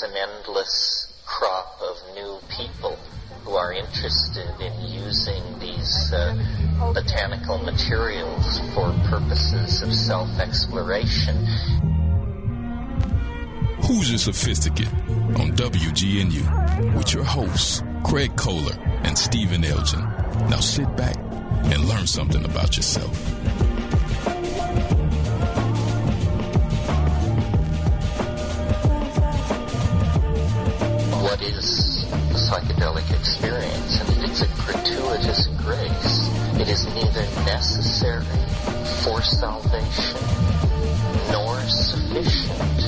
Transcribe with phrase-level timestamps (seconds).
[0.00, 2.96] there's an endless crop of new people
[3.44, 6.34] who are interested in using these uh,
[6.94, 11.36] botanical materials for purposes of self-exploration.
[13.82, 14.92] Hoosier Sophisticate
[15.38, 20.00] on WGNU with your hosts, Craig Kohler and Stephen Elgin.
[20.48, 23.69] Now sit back and learn something about yourself.
[32.50, 34.00] Psychedelic experience?
[34.00, 36.28] And it's a gratuitous grace.
[36.58, 38.24] It is neither necessary
[39.04, 40.18] for salvation
[41.30, 42.82] nor sufficient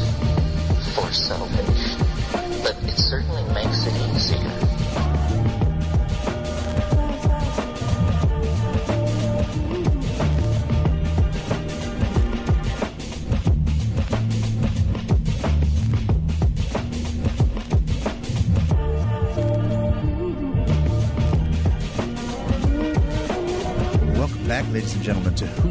[0.97, 2.01] for salvation,
[2.65, 4.72] but it certainly makes it easier.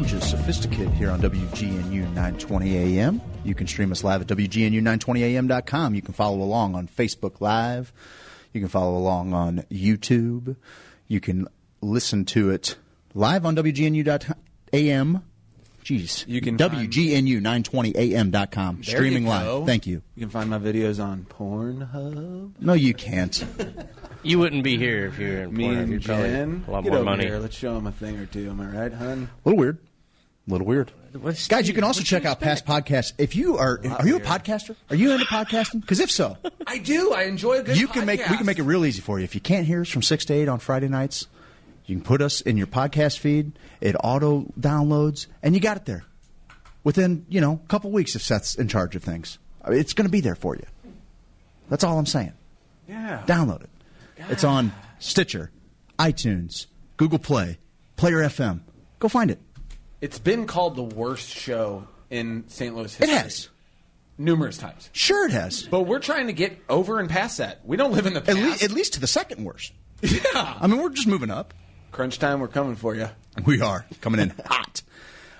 [0.02, 3.20] Gentlemen, to Sophisticate here on WGNU 920 AM.
[3.44, 5.94] You can stream us live at WGNU920AM.com.
[5.94, 7.92] You can follow along on Facebook Live.
[8.52, 10.56] You can follow along on YouTube.
[11.08, 11.46] You can
[11.80, 12.76] listen to it
[13.14, 15.22] live on WGNU.am.
[15.84, 16.24] Jeez.
[16.28, 18.74] You can WGNU920AM.com.
[18.76, 19.66] There Streaming live.
[19.66, 20.00] Thank you.
[20.14, 22.52] You can find my videos on Pornhub.
[22.60, 23.44] No, you can't.
[24.24, 25.82] You wouldn't be here if you were in Me Pornhub.
[25.82, 26.64] and You'd probably Jen.
[26.68, 27.24] a lot Get more over money.
[27.26, 27.40] here.
[27.40, 28.48] Let's show them a thing or two.
[28.50, 29.28] Am I right, hun?
[29.44, 29.78] A little weird.
[30.48, 30.90] A little weird.
[31.12, 33.12] What's- Guys, you can also check out past podcasts.
[33.16, 34.74] If you are, are you a podcaster?
[34.90, 35.80] Are you into podcasting?
[35.82, 37.12] Because if so, I do.
[37.12, 37.76] I enjoy a good.
[37.78, 39.24] you can make we can make it real easy for you.
[39.24, 41.26] If you can't hear us from six to eight on Friday nights,
[41.86, 43.52] you can put us in your podcast feed.
[43.80, 46.04] It auto downloads, and you got it there
[46.82, 49.38] within you know a couple weeks if Seth's in charge of things.
[49.64, 50.64] I mean, it's going to be there for you.
[51.68, 52.32] That's all I'm saying.
[52.88, 53.22] Yeah.
[53.26, 53.70] Download it.
[54.28, 55.50] It's on Stitcher,
[56.00, 57.58] iTunes, Google Play,
[57.96, 58.60] Player FM.
[58.98, 59.38] Go find it.
[60.02, 62.74] It's been called the worst show in St.
[62.76, 63.14] Louis history.
[63.14, 63.48] It has.
[64.18, 64.90] numerous times.
[64.92, 65.62] Sure, it has.
[65.62, 67.60] But we're trying to get over and past that.
[67.64, 68.60] We don't live in the At, past.
[68.60, 69.72] le- at least to the second worst.
[70.02, 70.56] yeah.
[70.60, 71.54] I mean, we're just moving up.
[71.92, 72.40] Crunch time.
[72.40, 73.08] We're coming for you.
[73.46, 74.82] We are coming in hot.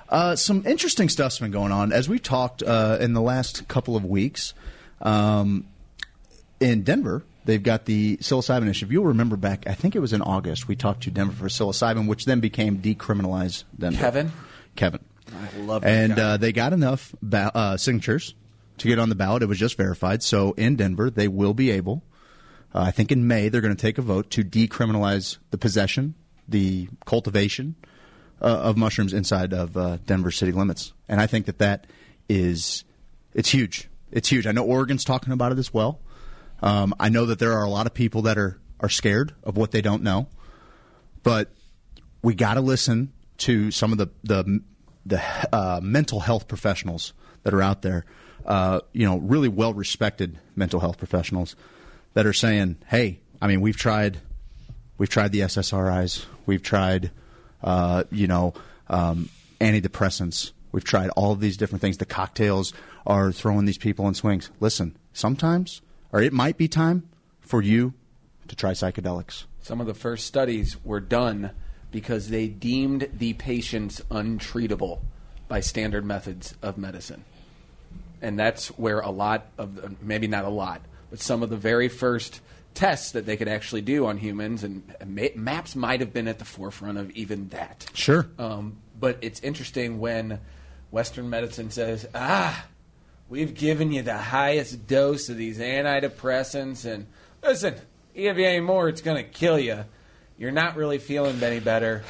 [0.09, 3.97] Uh, some interesting stuff's been going on as we've talked uh, in the last couple
[3.97, 4.55] of weeks.
[5.01, 5.67] Um,
[6.61, 8.87] in Denver, they've got the psilocybin issue.
[8.87, 11.49] If You'll remember back, I think it was in August, we talked to Denver for
[11.49, 13.99] psilocybin, which then became decriminalized Denver.
[13.99, 14.33] Kevin?
[14.77, 15.05] Kevin.
[15.29, 18.35] I love And uh, they got enough ba- uh, signatures
[18.79, 19.43] to get on the ballot.
[19.43, 20.23] It was just verified.
[20.23, 22.03] So in Denver, they will be able,
[22.75, 26.15] uh, I think in May, they're going to take a vote to decriminalize the possession,
[26.49, 27.77] the cultivation
[28.41, 30.93] uh, of mushrooms inside of uh, Denver city limits.
[31.09, 31.87] And I think that that
[32.29, 32.85] is,
[33.35, 33.89] it's huge.
[34.11, 34.47] It's huge.
[34.47, 36.01] I know Oregon's talking about it as well.
[36.61, 39.57] Um, I know that there are a lot of people that are, are scared of
[39.57, 40.29] what they don't know
[41.23, 41.53] but
[42.23, 44.61] we got to listen to some of the the
[45.05, 45.21] the
[45.53, 48.05] uh, mental health professionals that are out there.
[48.45, 51.55] Uh, you know, really well respected mental health professionals
[52.15, 54.19] that are saying, "Hey, I mean, we've tried,
[54.99, 57.11] we've tried the SSRIs, we've tried,
[57.63, 58.55] uh, you know,
[58.89, 59.29] um,
[59.61, 61.99] antidepressants, we've tried all of these different things.
[61.99, 62.73] The cocktails
[63.07, 64.51] are throwing these people in swings.
[64.61, 65.83] Listen, sometimes,
[66.13, 67.09] or it might be time
[67.41, 67.95] for you
[68.49, 71.53] to try psychedelics." Some of the first studies were done
[71.93, 75.01] because they deemed the patients untreatable
[75.47, 77.25] by standard methods of medicine.
[78.21, 81.57] And that's where a lot of, the, maybe not a lot, but some of the
[81.57, 82.41] very first
[82.75, 86.39] tests that they could actually do on humans, and ma- MAPS might have been at
[86.39, 87.91] the forefront of even that.
[87.93, 88.27] Sure.
[88.39, 90.41] Um, but it's interesting when
[90.91, 92.65] Western medicine says, ah,
[93.29, 97.07] we've given you the highest dose of these antidepressants, and
[97.43, 97.75] listen,
[98.15, 99.85] give you any more, it's going to kill you.
[100.39, 102.03] You're not really feeling any better.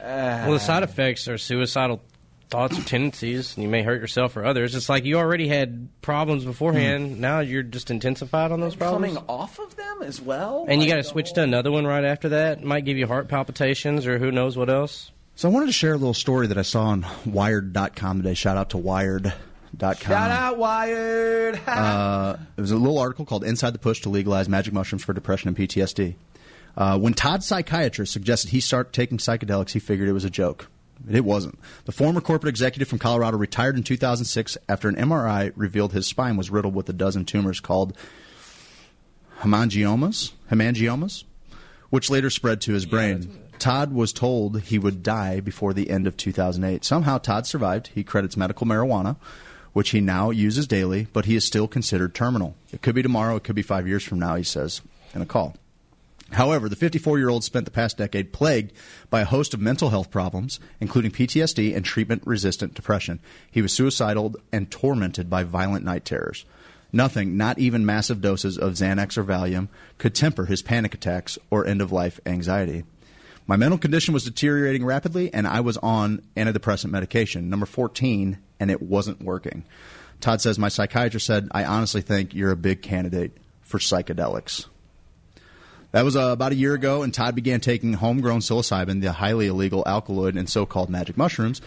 [0.00, 2.02] Well, the side effects are suicidal
[2.50, 4.74] thoughts or tendencies, and you may hurt yourself or others.
[4.74, 7.18] It's like you already had problems beforehand.
[7.20, 9.14] Now you're just intensified on those problems.
[9.16, 10.66] Coming off of them as well?
[10.68, 12.62] And you got to switch whole- to another one right after that.
[12.62, 15.12] Might give you heart palpitations or who knows what else.
[15.34, 18.34] So I wanted to share a little story that I saw on Wired.com today.
[18.34, 19.94] Shout out to Wired.com.
[19.96, 21.58] Shout out Wired.
[21.66, 25.12] Uh, it was a little article called "Inside the Push to Legalize Magic Mushrooms for
[25.14, 26.16] Depression and PTSD."
[26.76, 30.68] Uh, when Todd's psychiatrist suggested he start taking psychedelics, he figured it was a joke.
[31.10, 31.58] It wasn't.
[31.84, 36.36] The former corporate executive from Colorado retired in 2006 after an MRI revealed his spine
[36.36, 37.96] was riddled with a dozen tumors called
[39.40, 41.24] hemangiomas, hemangiomas,
[41.90, 43.38] which later spread to his brain.
[43.58, 46.84] Todd was told he would die before the end of 2008.
[46.84, 47.88] Somehow Todd survived.
[47.88, 49.16] He credits medical marijuana
[49.72, 52.54] which he now uses daily, but he is still considered terminal.
[52.72, 54.82] It could be tomorrow, it could be five years from now, he says
[55.14, 55.56] in a call.
[56.32, 58.72] However, the 54 year old spent the past decade plagued
[59.10, 63.20] by a host of mental health problems, including PTSD and treatment resistant depression.
[63.50, 66.44] He was suicidal and tormented by violent night terrors.
[66.92, 69.68] Nothing, not even massive doses of Xanax or Valium,
[69.98, 72.84] could temper his panic attacks or end of life anxiety.
[73.46, 78.70] My mental condition was deteriorating rapidly, and I was on antidepressant medication, number 14, and
[78.70, 79.64] it wasn't working.
[80.20, 84.66] Todd says, My psychiatrist said, I honestly think you're a big candidate for psychedelics.
[85.92, 89.46] That was uh, about a year ago, and Todd began taking homegrown psilocybin, the highly
[89.46, 91.60] illegal alkaloid in so called magic mushrooms.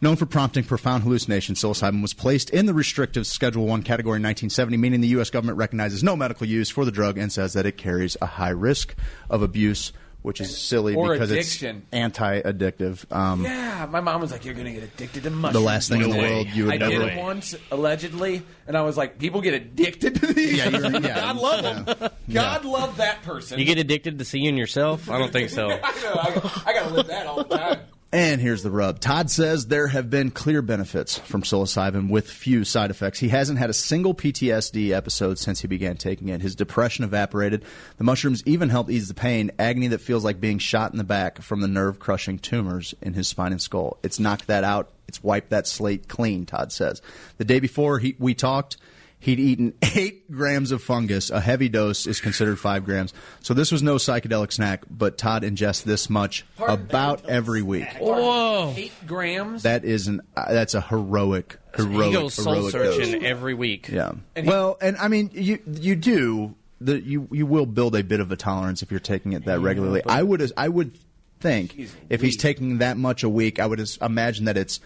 [0.00, 4.22] Known for prompting profound hallucinations, psilocybin was placed in the restrictive Schedule 1 category in
[4.22, 5.30] 1970, meaning the U.S.
[5.30, 8.50] government recognizes no medical use for the drug and says that it carries a high
[8.50, 8.94] risk
[9.28, 11.76] of abuse which is silly Or because addiction.
[11.78, 13.10] it's anti-addictive.
[13.14, 16.00] Um, Yeah, my mom was like, "You're gonna get addicted to mushrooms." The last thing
[16.02, 16.30] in the way.
[16.34, 17.04] world you would ever I never.
[17.10, 20.90] did it once, allegedly, and I was like, "People get addicted to these." Yeah, you're-
[21.02, 21.14] yeah.
[21.32, 22.10] God love them.
[22.32, 23.58] God love that person.
[23.58, 25.10] You get addicted to seeing yourself?
[25.10, 25.66] I don't think so.
[25.82, 26.14] I know.
[26.14, 27.80] I, I gotta live that all the time.
[28.14, 29.00] And here's the rub.
[29.00, 33.18] Todd says there have been clear benefits from psilocybin with few side effects.
[33.18, 36.42] He hasn't had a single PTSD episode since he began taking it.
[36.42, 37.64] His depression evaporated.
[37.96, 41.04] The mushrooms even helped ease the pain, agony that feels like being shot in the
[41.04, 43.96] back from the nerve crushing tumors in his spine and skull.
[44.02, 44.90] It's knocked that out.
[45.08, 47.00] It's wiped that slate clean, Todd says.
[47.38, 48.76] The day before he, we talked,
[49.22, 51.30] He'd eaten eight grams of fungus.
[51.30, 53.14] A heavy dose is considered five grams.
[53.40, 57.86] So this was no psychedelic snack, but Todd ingests this much about every week.
[58.00, 58.74] Whoa.
[58.76, 59.62] Eight grams.
[59.62, 62.96] That is an uh, that's a heroic heroic He goes soul heroic dose.
[62.96, 63.88] searching every week.
[63.88, 64.12] Yeah.
[64.34, 68.02] And he- well, and I mean you you do the you you will build a
[68.02, 70.02] bit of a tolerance if you're taking it that regularly.
[70.04, 70.98] I would I would
[71.38, 74.80] think He's if he's taking that much a week, I would imagine that it's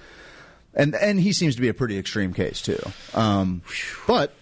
[0.77, 2.79] and and he seems to be a pretty extreme case too.
[3.15, 3.63] Um,
[4.07, 4.33] but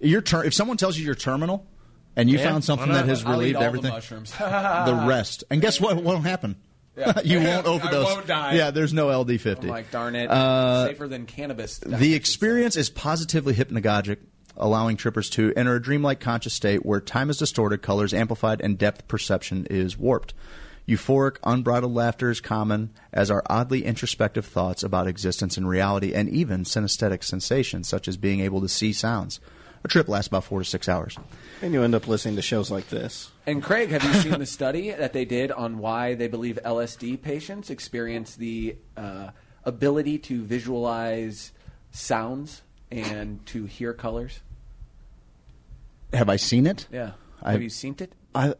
[0.00, 1.66] you're ter- if someone tells you you're terminal
[2.14, 4.32] and you Yeah, found something that has relieved all the everything, mushrooms.
[4.38, 5.96] the rest, and guess what?
[5.96, 6.56] What'll happen?
[6.98, 7.20] Yeah.
[7.24, 8.04] you won't I overdose.
[8.06, 8.54] won't die.
[8.54, 9.64] Yeah, there's no LD50.
[9.64, 11.76] I'm like, darn it, Uh, safer than cannabis.
[11.76, 14.16] The experience is positively hypnagogic,
[14.56, 18.78] allowing trippers to enter a dreamlike conscious state where time is distorted, colors amplified, and
[18.78, 20.32] depth perception is warped.
[20.88, 26.28] Euphoric, unbridled laughter is common, as are oddly introspective thoughts about existence and reality, and
[26.28, 29.40] even synesthetic sensations, such as being able to see sounds.
[29.82, 31.16] A trip lasts about four to six hours.
[31.62, 33.30] And you end up listening to shows like this.
[33.46, 37.20] And Craig, have you seen the study that they did on why they believe LSD
[37.22, 39.30] patients experience the uh,
[39.64, 41.52] ability to visualize
[41.90, 44.40] sounds and to hear colors?
[46.12, 46.86] Have I seen it?
[46.92, 47.12] Yeah.
[47.42, 48.12] I- have you seen it?
[48.34, 48.54] I,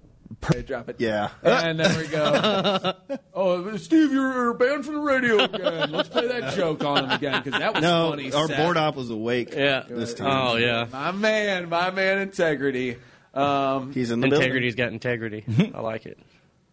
[0.45, 0.97] Okay, drop it.
[0.99, 1.31] Yeah.
[1.43, 2.95] And there we go.
[3.35, 5.91] oh, Steve, you're banned from the radio again.
[5.93, 8.33] Let's play that joke on him again because that was No, funny.
[8.33, 8.57] our Seth.
[8.57, 9.53] board op was awake.
[9.55, 9.85] Yeah.
[9.89, 10.49] This time.
[10.49, 10.87] Oh, yeah.
[10.93, 12.97] My man, my man, integrity.
[13.35, 15.45] Um, He's in the Integrity's got integrity.
[15.75, 16.19] I like it.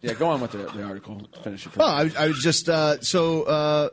[0.00, 1.20] yeah, go on with the, the article.
[1.42, 1.72] Finish it.
[1.78, 3.42] Oh, I, I was just uh, so.
[3.42, 3.88] Uh,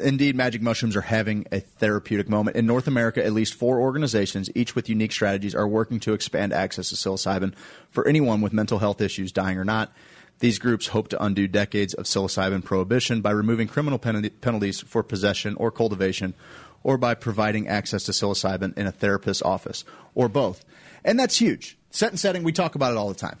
[0.00, 3.24] indeed, magic mushrooms are having a therapeutic moment in North America.
[3.24, 7.54] At least four organizations, each with unique strategies, are working to expand access to psilocybin
[7.90, 9.92] for anyone with mental health issues, dying or not.
[10.40, 15.02] These groups hope to undo decades of psilocybin prohibition by removing criminal penalty, penalties for
[15.02, 16.34] possession or cultivation,
[16.82, 20.64] or by providing access to psilocybin in a therapist's office, or both.
[21.04, 21.78] And that's huge.
[21.90, 23.38] Set and setting, we talk about it all the time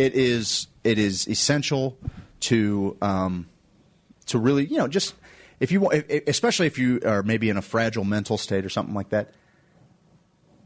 [0.00, 1.96] it is it is essential
[2.40, 3.46] to um,
[4.26, 5.14] to really you know just
[5.60, 8.94] if you want, especially if you are maybe in a fragile mental state or something
[8.94, 9.32] like that,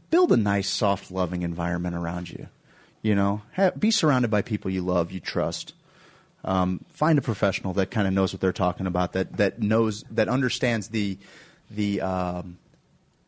[0.09, 2.47] build a nice, soft, loving environment around you.
[3.01, 5.73] You know, have, be surrounded by people you love, you trust.
[6.43, 10.03] Um, find a professional that kind of knows what they're talking about, that that knows
[10.11, 11.17] that understands the
[11.69, 12.57] the um,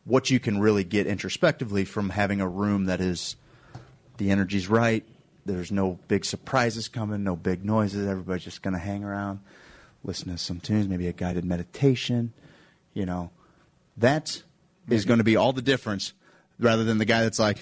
[0.04, 3.36] what you can really get introspectively from having a room that is
[4.16, 5.04] the energy's right.
[5.44, 8.06] There's no big surprises coming, no big noises.
[8.06, 9.40] Everybody's just going to hang around,
[10.04, 12.32] listen to some tunes, maybe a guided meditation.
[12.94, 13.30] You know,
[13.96, 14.42] that
[14.88, 16.12] is going to be all the difference
[16.58, 17.58] rather than the guy that's like,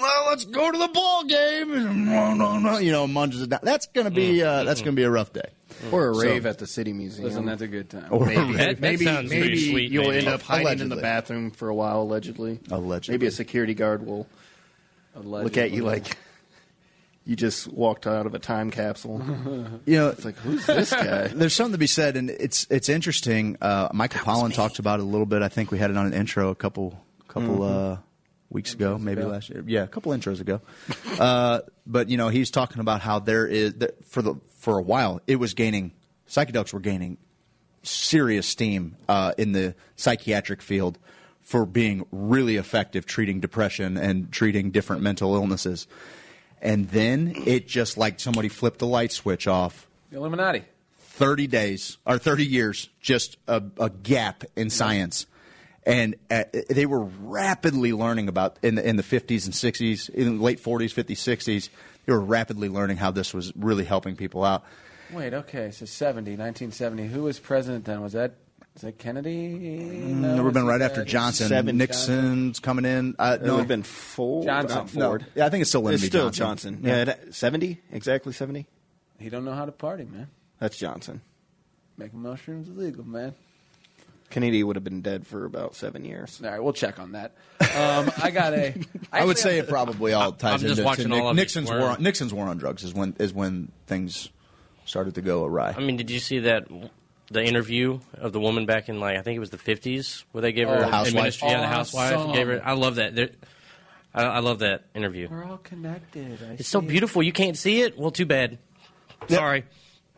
[0.00, 1.72] well, let's go to the ball game.
[1.72, 3.60] and no, no, no, You know, munches it down.
[3.62, 5.48] That's going to be uh, that's going to be a rough day.
[5.90, 7.24] Or a So- rave at the City Museum.
[7.28, 8.06] Listen, that's a good time.
[8.10, 10.18] Or maybe That- that maybe, sounds maybe sweet, you'll maybe.
[10.18, 12.60] end up hiding in the bathroom for a while, allegedly.
[12.70, 13.14] Allegedly.
[13.14, 14.26] Maybe a security guard will
[15.22, 16.16] look at you like
[17.24, 19.20] you just walked out of a time capsule.
[19.86, 21.28] you know, It's like, who's this guy?
[21.28, 23.56] There's something to be said, and it's it's interesting.
[23.60, 25.42] Uh, Michael Pollan talked about it a little bit.
[25.42, 26.98] I think we had it on an intro a couple
[27.28, 27.98] couple uh,
[28.50, 29.30] weeks ago, maybe ago.
[29.30, 29.64] last year.
[29.66, 30.60] Yeah, a couple intros ago.
[31.18, 34.82] uh, but you know, he's talking about how there is that for the for a
[34.82, 35.92] while it was gaining
[36.28, 37.18] psychedelics were gaining
[37.82, 40.98] serious steam uh, in the psychiatric field
[41.40, 45.86] for being really effective treating depression and treating different mental illnesses.
[46.62, 49.88] And then it just like somebody flipped the light switch off.
[50.10, 50.64] The Illuminati.
[50.98, 55.26] 30 days or 30 years, just a, a gap in science.
[55.84, 60.38] And uh, they were rapidly learning about in the, in the 50s and 60s, in
[60.38, 61.68] the late 40s, 50s, 60s.
[62.06, 64.64] They were rapidly learning how this was really helping people out.
[65.12, 67.08] Wait, okay, so 70, 1970.
[67.08, 68.00] Who was president then?
[68.00, 68.36] Was that
[68.76, 69.48] is that Kennedy?
[69.48, 71.48] No, it would have been right after Johnson.
[71.48, 73.14] Seven- Nixon's coming in.
[73.18, 74.46] Uh, It no, would have been Ford.
[74.46, 74.78] Johnson.
[74.78, 75.20] not Ford.
[75.22, 75.26] No.
[75.34, 76.82] Yeah, I think it's still Lyndon It's still Johnson.
[76.82, 77.08] Johnson.
[77.08, 77.80] Yeah, it- 70?
[77.92, 78.66] Exactly 70?
[79.18, 80.28] He don't know how to party, man.
[80.58, 81.20] That's Johnson.
[81.98, 83.34] Making mushrooms illegal, man.
[84.30, 86.40] Kennedy would have been dead for about seven years.
[86.42, 87.34] All right, we'll check on that.
[87.60, 88.74] Um, I got a.
[89.12, 91.68] I would say it probably all ties I'm into to watching Nick- all of Nixon's
[91.70, 91.80] war.
[91.82, 94.30] On, Nixon's war on drugs is when is when things
[94.86, 95.74] started to go awry.
[95.76, 96.64] I mean, did you see that
[97.32, 100.42] the interview of the woman back in like I think it was the fifties where
[100.42, 101.40] they gave her Oh, The housewife.
[101.40, 102.32] administ- Yeah, the housewife Awesome.
[102.32, 102.60] gave her.
[102.64, 103.14] I love that.
[103.14, 103.30] They're-
[104.14, 105.28] I, I love that interview.
[105.30, 106.38] We're all connected.
[106.42, 106.88] I It's so see it.
[106.90, 107.22] beautiful.
[107.22, 107.98] You can't see it.
[107.98, 108.58] Well, too bad.
[109.28, 109.64] Sorry.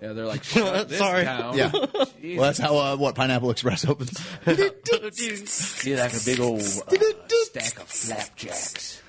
[0.03, 1.25] Yeah, they're like, shut this Sorry.
[1.25, 1.57] down.
[1.57, 1.71] Yeah.
[1.71, 2.13] Jesus.
[2.37, 4.11] Well, that's how uh, what Pineapple Express opens.
[4.45, 9.01] Be like a big old uh, stack of flapjacks,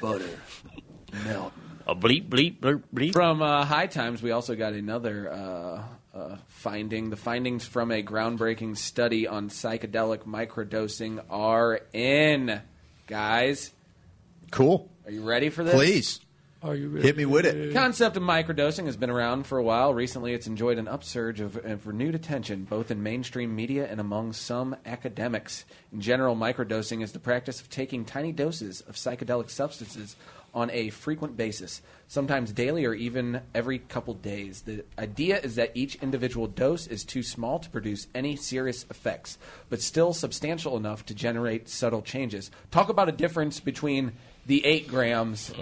[0.00, 0.24] butter,
[1.26, 1.52] milk.
[1.86, 3.12] A bleep bleep bleep bleep.
[3.12, 5.30] From uh, High Times, we also got another
[6.14, 7.10] uh, finding.
[7.10, 12.60] The findings from a groundbreaking study on psychedelic microdosing are in.
[13.06, 13.72] Guys,
[14.50, 14.90] cool.
[15.04, 15.74] are you ready for this?
[15.74, 16.20] Please
[16.62, 17.06] Are you ready?
[17.06, 17.74] hit me with it.
[17.74, 19.92] concept of microdosing has been around for a while.
[19.92, 24.32] Recently, it's enjoyed an upsurge of, of renewed attention, both in mainstream media and among
[24.32, 25.64] some academics.
[25.92, 30.16] In general, microdosing is the practice of taking tiny doses of psychedelic substances
[30.54, 34.62] on a frequent basis, sometimes daily or even every couple days.
[34.62, 39.38] The idea is that each individual dose is too small to produce any serious effects,
[39.70, 42.50] but still substantial enough to generate subtle changes.
[42.70, 44.12] Talk about a difference between
[44.46, 45.52] the eight grams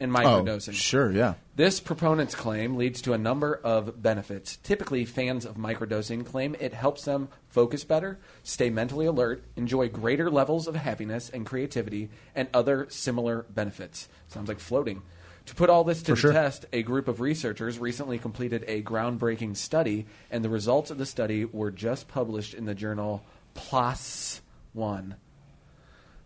[0.00, 1.34] and Oh, sure, yeah.
[1.56, 4.56] This proponent's claim leads to a number of benefits.
[4.58, 10.30] Typically, fans of microdosing claim it helps them focus better, stay mentally alert, enjoy greater
[10.30, 14.08] levels of happiness and creativity, and other similar benefits.
[14.28, 15.02] Sounds like floating.
[15.46, 16.32] To put all this to For the sure.
[16.32, 21.06] test, a group of researchers recently completed a groundbreaking study, and the results of the
[21.06, 23.24] study were just published in the journal
[23.54, 24.42] PLOS
[24.74, 25.16] One.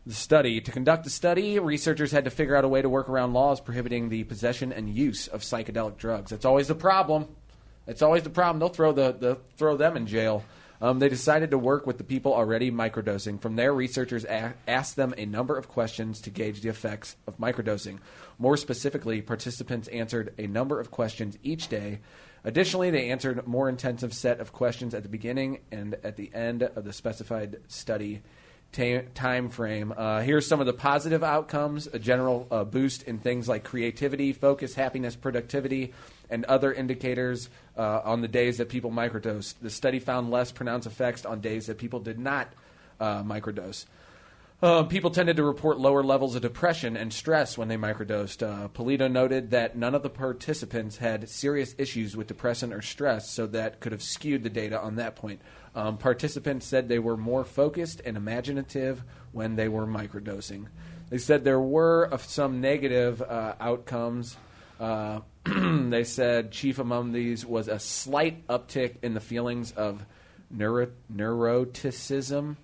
[0.04, 0.60] The study.
[0.60, 3.60] To conduct the study, researchers had to figure out a way to work around laws
[3.60, 6.32] prohibiting the possession and use of psychedelic drugs.
[6.32, 7.28] That's always the problem.
[7.86, 8.58] That's always the problem.
[8.58, 10.44] They'll throw the, the throw them in jail.
[10.80, 13.40] Um, they decided to work with the people already microdosing.
[13.40, 17.38] From there, researchers a- asked them a number of questions to gauge the effects of
[17.38, 18.00] microdosing.
[18.40, 22.00] More specifically, participants answered a number of questions each day.
[22.42, 26.34] Additionally, they answered a more intensive set of questions at the beginning and at the
[26.34, 28.20] end of the specified study
[28.72, 29.92] ta- time frame.
[29.96, 34.32] Uh, here's some of the positive outcomes: a general uh, boost in things like creativity,
[34.32, 35.92] focus, happiness, productivity,
[36.30, 39.54] and other indicators uh, on the days that people microdose.
[39.60, 42.52] The study found less pronounced effects on days that people did not
[42.98, 43.86] uh, microdose.
[44.62, 48.46] Uh, people tended to report lower levels of depression and stress when they microdosed.
[48.46, 53.28] Uh, Polito noted that none of the participants had serious issues with depression or stress,
[53.28, 55.40] so that could have skewed the data on that point.
[55.74, 59.02] Um, participants said they were more focused and imaginative
[59.32, 60.66] when they were microdosing.
[61.08, 64.36] They said there were uh, some negative uh, outcomes.
[64.78, 70.04] Uh, they said chief among these was a slight uptick in the feelings of
[70.50, 72.56] neuro- neuroticism.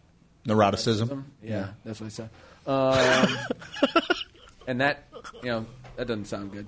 [0.47, 1.25] Neuroticism.
[1.43, 2.31] Yeah, that's what I said.
[2.67, 3.39] Um,
[4.67, 5.05] and that,
[5.43, 5.67] you know,
[5.99, 6.67] that doesn't sound good.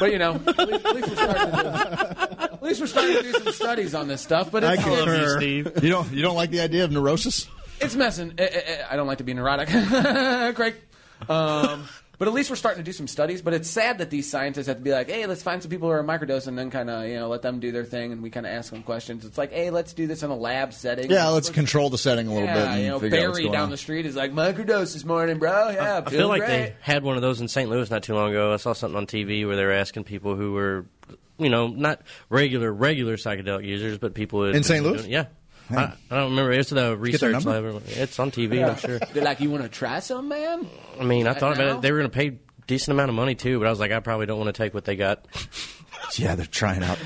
[0.00, 1.68] But you know, at least, at least we're starting to do,
[2.42, 4.50] at least we're starting to do some studies on this stuff.
[4.50, 5.36] But I it's, love you, concur.
[5.38, 5.84] Steve.
[5.84, 7.46] You don't you don't like the idea of neurosis?
[7.80, 8.32] it's messing.
[8.38, 9.68] I, I, I don't like to be neurotic,
[10.56, 10.76] Craig.
[11.28, 11.86] Um,
[12.22, 13.42] but at least we're starting to do some studies.
[13.42, 15.88] But it's sad that these scientists have to be like, "Hey, let's find some people
[15.88, 18.22] who are microdosing, and then kind of you know let them do their thing, and
[18.22, 20.72] we kind of ask them questions." It's like, "Hey, let's do this in a lab
[20.72, 23.26] setting." Yeah, let's control the setting a little yeah, bit and you know, figure out
[23.26, 23.70] what's Barry going down on.
[23.70, 25.70] the street is like microdose this morning, bro.
[25.70, 26.48] Yeah, I feel like great.
[26.48, 27.68] they had one of those in St.
[27.68, 28.52] Louis not too long ago.
[28.52, 30.86] I saw something on TV where they were asking people who were,
[31.38, 34.84] you know, not regular regular psychedelic users, but people who had In been St.
[34.84, 34.98] Louis?
[34.98, 35.24] doing- yeah.
[35.70, 36.52] I, I don't remember.
[36.52, 37.72] It's the research number?
[37.72, 37.82] lab.
[37.86, 38.98] It's on TV, I'm sure.
[39.12, 40.66] They're like, you want to try some, man?
[41.00, 41.82] I mean, I thought about it.
[41.82, 44.00] They were going to pay decent amount of money too, but I was like, I
[44.00, 45.26] probably don't want to take what they got.
[46.18, 46.98] Yeah, they're trying out.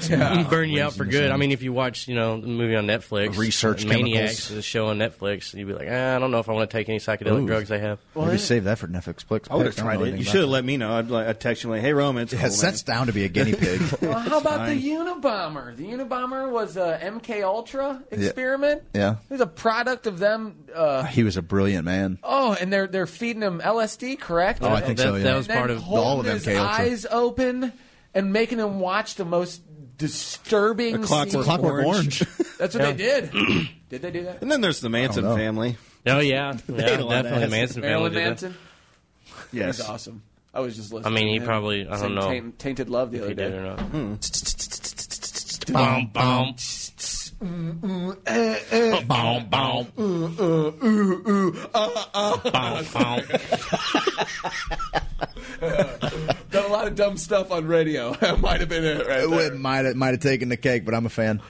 [0.50, 1.30] burn you out for good.
[1.30, 4.48] I mean, if you watch, you know, the movie on Netflix, Research Maniacs, chemicals.
[4.56, 6.76] the show on Netflix, you'd be like, eh, I don't know if I want to
[6.76, 7.46] take any psychedelic Ooh.
[7.46, 8.00] drugs they have.
[8.16, 9.26] Maybe save that for Netflix.
[9.28, 9.48] Picks.
[9.50, 10.18] I would have tried it.
[10.18, 10.92] You should have let me know.
[10.98, 12.96] I'd, like, I'd text you like, "Hey, Roman, it's It cool, sets man.
[12.96, 13.80] down to be a guinea pig.
[14.02, 14.80] Well, how about Fine.
[14.80, 15.76] the Unabomber?
[15.76, 18.82] The Unabomber was a MK Ultra experiment.
[18.92, 19.12] Yeah.
[19.12, 20.64] it was a product of them.
[20.74, 22.18] Uh, he was a brilliant man.
[22.24, 24.60] oh, and they're they're feeding him LSD, correct?
[24.62, 25.22] Oh, I think that, so, yeah.
[25.24, 26.84] That was part of all of his MK Ultra.
[26.84, 27.72] eyes open
[28.16, 29.62] and making them watch the most
[29.96, 30.96] disturbing.
[30.96, 31.42] A Clockwork scene.
[31.44, 32.18] Clockwork Orange.
[32.58, 33.30] That's what they did.
[33.90, 34.42] did they do that?
[34.42, 35.76] And then there's the Manson family.
[36.06, 37.36] Oh yeah, yeah, ate a lot of definitely.
[37.42, 37.50] acid.
[37.50, 38.26] Manson family Marilyn did that.
[38.28, 38.56] Manson.
[39.52, 39.78] Yes.
[39.78, 40.22] was awesome.
[40.54, 41.12] I was just listening.
[41.12, 42.28] I mean, he him probably- I don't know.
[42.28, 43.44] Taint- Tainted Love the other day.
[43.52, 43.80] or not.
[43.80, 44.14] Hmm.
[45.72, 46.10] Boom,
[47.40, 48.16] boom.
[56.50, 58.12] Done a lot of dumb stuff on radio.
[58.20, 59.52] that might have been it right there.
[59.52, 61.40] It might have, might have taken the cake, but I'm a fan.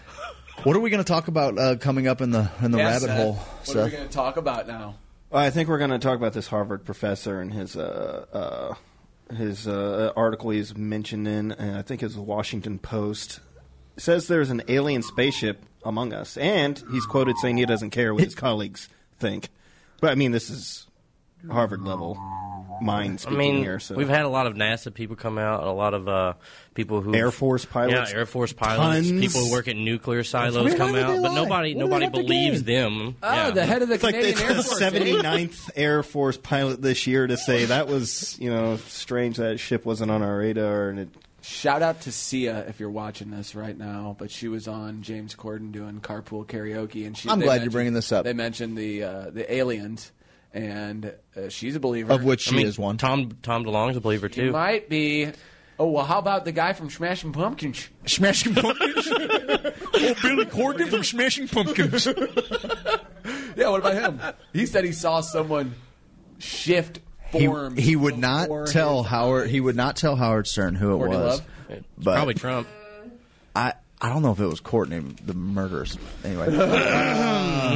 [0.63, 2.87] What are we going to talk about uh, coming up in the in the Yeah,
[2.89, 3.33] rabbit Seth, hole?
[3.35, 3.93] What are we Seth?
[3.93, 4.97] going to talk about now?
[5.33, 9.69] I think we're going to talk about this Harvard professor and his uh, uh, his
[9.69, 13.41] uh, article he's mentioned in, and I think it's the Washington Post.
[13.97, 18.13] It says there's an alien spaceship among us, and he's quoted saying he doesn't care
[18.15, 18.89] what his colleagues
[19.19, 19.49] think.
[20.01, 20.87] But I mean, this is
[21.51, 22.19] Harvard level
[22.83, 23.79] mind I speaking mean, here.
[23.81, 26.35] So we've had a lot of NASA people come out, a lot of uh,
[26.75, 29.21] people who Air Force pilots, yeah, Air Force pilots, tons.
[29.21, 31.35] people who work at nuclear silos Why come would out, they but lie?
[31.35, 32.99] nobody What do they nobody have to believes gain?
[32.99, 33.17] them.
[33.23, 33.51] Oh, yeah.
[33.53, 34.83] the head of the It's like Canadian the Air Force.
[34.83, 34.91] eh?
[34.91, 39.87] 79th Air Force pilot this year to say that was, you know, strange that ship
[39.87, 41.09] wasn't on our radar and it
[41.47, 44.17] Shout out to Sia if you're watching this right now.
[44.19, 47.29] But she was on James Corden doing carpool karaoke, and she.
[47.31, 48.25] I'm glad you're bringing this up.
[48.25, 50.11] They mentioned the uh, the aliens,
[50.53, 52.13] and uh, she's a believer.
[52.13, 52.97] Of which I she mean, is one.
[52.97, 54.51] Tom Tom DeLonge's a believer He too.
[54.51, 55.31] might be.
[55.79, 57.89] Oh well, how about the guy from Smashing Pumpkins?
[58.07, 59.09] Smashing Pumpkins.
[59.13, 62.09] oh, Billy Corgan from Smashing Pumpkins.
[63.57, 64.21] Yeah, what about him?
[64.53, 65.75] he said he saw someone
[66.39, 67.01] shift
[67.33, 67.79] He, forms.
[67.81, 69.45] he would not tell Howard.
[69.47, 69.51] eyes.
[69.51, 71.41] He would not tell Howard Stern who it Courtney was.
[71.71, 71.85] Love?
[71.99, 72.69] But Probably Trump.
[73.55, 73.73] I.
[73.99, 75.97] I don't know if it was Courtney, the murderers.
[76.23, 77.73] Anyway, I,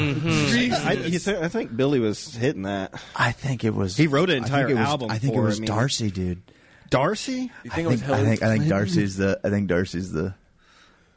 [1.07, 2.93] you thi- I think Billy was hitting that.
[3.17, 3.97] I think it was.
[3.97, 5.65] He wrote an I think entire it was, album I think for it was him,
[5.65, 6.43] I mean- Darcy, dude.
[6.91, 7.51] Darcy?
[7.65, 9.41] You I think it was think, I Hillary think I think Darcy's the.
[9.43, 10.35] I think Darcy's the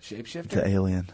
[0.02, 0.50] shapeshifter?
[0.52, 1.10] the alien.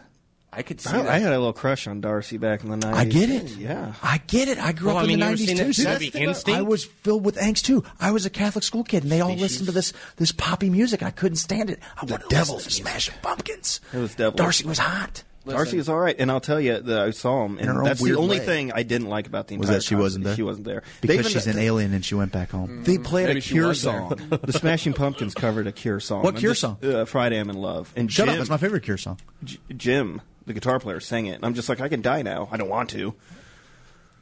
[0.52, 1.08] I could see I, that.
[1.08, 2.92] I had a little crush on Darcy back in the 90s.
[2.94, 3.50] I get it.
[3.56, 3.94] Yeah.
[4.02, 4.58] I get it.
[4.58, 5.64] I grew Well, up I mean, in the you ever nineties seen too.
[5.64, 6.58] that See, movie that's the- Instinct?
[6.58, 7.84] I was filled with angst too.
[8.00, 11.02] I was a Catholic school kid, and they all listened to this this poppy music.
[11.04, 11.78] I couldn't stand it.
[11.96, 13.80] I wanted to listen to Smashing Pumpkins.
[13.92, 14.36] It was devilish.
[14.38, 15.22] Darcy was hot.
[15.48, 17.78] Darcy is all right, and I'll tell you that I saw him, In her and
[17.78, 18.44] own that's the weird only way.
[18.44, 20.02] thing I didn't like about the Was that she concert.
[20.02, 20.36] wasn't there?
[20.36, 22.84] She wasn't there Because even- she's an alien and she went back home.
[22.84, 23.92] They played Maybe a she Cure was there.
[24.00, 24.38] song.
[24.42, 26.22] the Smashing Pumpkins covered a Cure song.
[26.22, 26.76] What I'm Cure just- song?
[26.84, 27.90] Uh, Friday I'm in Love.
[27.96, 28.38] And Shut Jim, up!
[28.38, 29.18] That's my favorite Cure song.
[29.42, 32.48] J- Jim, the guitar player, sang it, and I'm just like, I can die now.
[32.50, 33.14] I don't want to.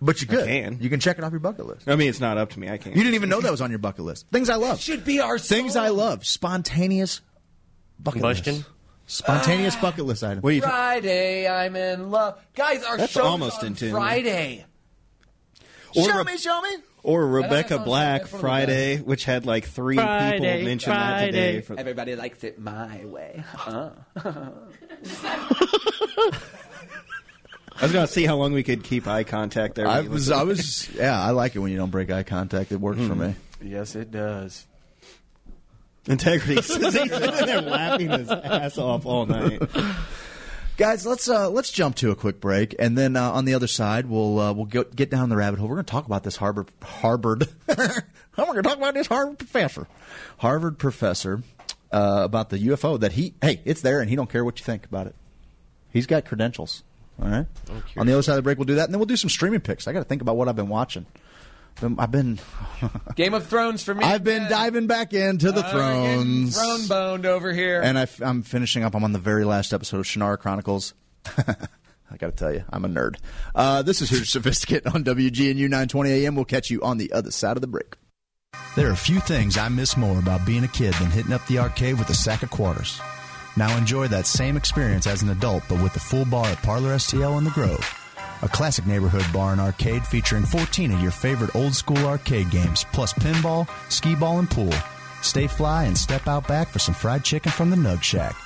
[0.01, 0.45] But you could.
[0.47, 0.79] can.
[0.81, 1.89] You can check it off your bucket list.
[1.89, 2.69] I mean, it's not up to me.
[2.71, 2.95] I can't.
[2.95, 4.27] You didn't even know that was on your bucket list.
[4.31, 4.79] Things I love.
[4.81, 5.75] should be our Things.
[5.75, 6.25] I love.
[6.25, 7.21] Spontaneous
[7.99, 8.55] bucket Question?
[8.59, 8.67] list.
[9.07, 10.41] Spontaneous bucket list item.
[10.43, 12.39] What are you ta- Friday, I'm in love.
[12.55, 13.91] Guys, our That's show's almost on in tune.
[13.93, 14.67] Friday.
[15.97, 16.69] or, show Re- me, show me.
[17.03, 20.65] or Rebecca on- Black that's one of the Friday, which had like three Friday, people
[20.67, 21.27] mention that Friday.
[21.33, 21.61] today.
[21.63, 23.43] For, Everybody likes it my way.
[23.67, 23.91] Uh.
[27.81, 29.87] I was going to see how long we could keep eye contact there.
[29.87, 32.73] I was, I was, yeah, I like it when you don't break eye contact.
[32.73, 33.37] It works for me.
[33.63, 34.67] Yes, it does.
[36.07, 36.55] Integrity.
[36.57, 39.63] He's sitting there laughing his ass off all night.
[40.79, 43.67] Guys, let's uh, let's jump to a quick break, and then uh, on the other
[43.67, 45.69] side, we'll uh, we'll get, get down the rabbit hole.
[45.69, 47.49] We're going to talk about this Harvard Harvard.
[47.69, 47.75] We're
[48.37, 49.89] going to talk about this Harvard professor,
[50.39, 51.43] Harvard professor,
[51.93, 54.65] uh, about the UFO that he hey, it's there, and he don't care what you
[54.65, 55.15] think about it.
[55.93, 56.83] He's got credentials.
[57.21, 57.47] All right.
[57.97, 59.31] On the other side of the break, we'll do that, and then we'll do some
[59.31, 59.89] streaming picks.
[59.89, 61.07] I got to think about what I've been watching.
[61.81, 62.39] I've been
[63.15, 64.05] Game of Thrones for me.
[64.05, 66.57] I've been diving back into the Uh, thrones.
[66.57, 67.81] Throne boned over here.
[67.81, 68.95] And I, am finishing up.
[68.97, 70.95] I'm on the very last episode of Shannara Chronicles.
[71.37, 73.17] I got to tell you, I'm a nerd.
[73.55, 76.35] Uh, this is Hoosier Sophisticate on WGNU 920 AM.
[76.35, 77.95] We'll catch you on the other side of the break.
[78.77, 81.47] There are a few things I miss more about being a kid than hitting up
[81.47, 83.01] the arcade with a sack of quarters.
[83.57, 86.95] Now enjoy that same experience as an adult, but with the full bar at Parlor
[86.95, 87.85] STL in the Grove.
[88.43, 92.87] A classic neighborhood bar and arcade featuring 14 of your favorite old school arcade games,
[92.93, 94.73] plus pinball, skee ball, and pool.
[95.23, 98.37] Stay fly and step out back for some fried chicken from the Nug Shack.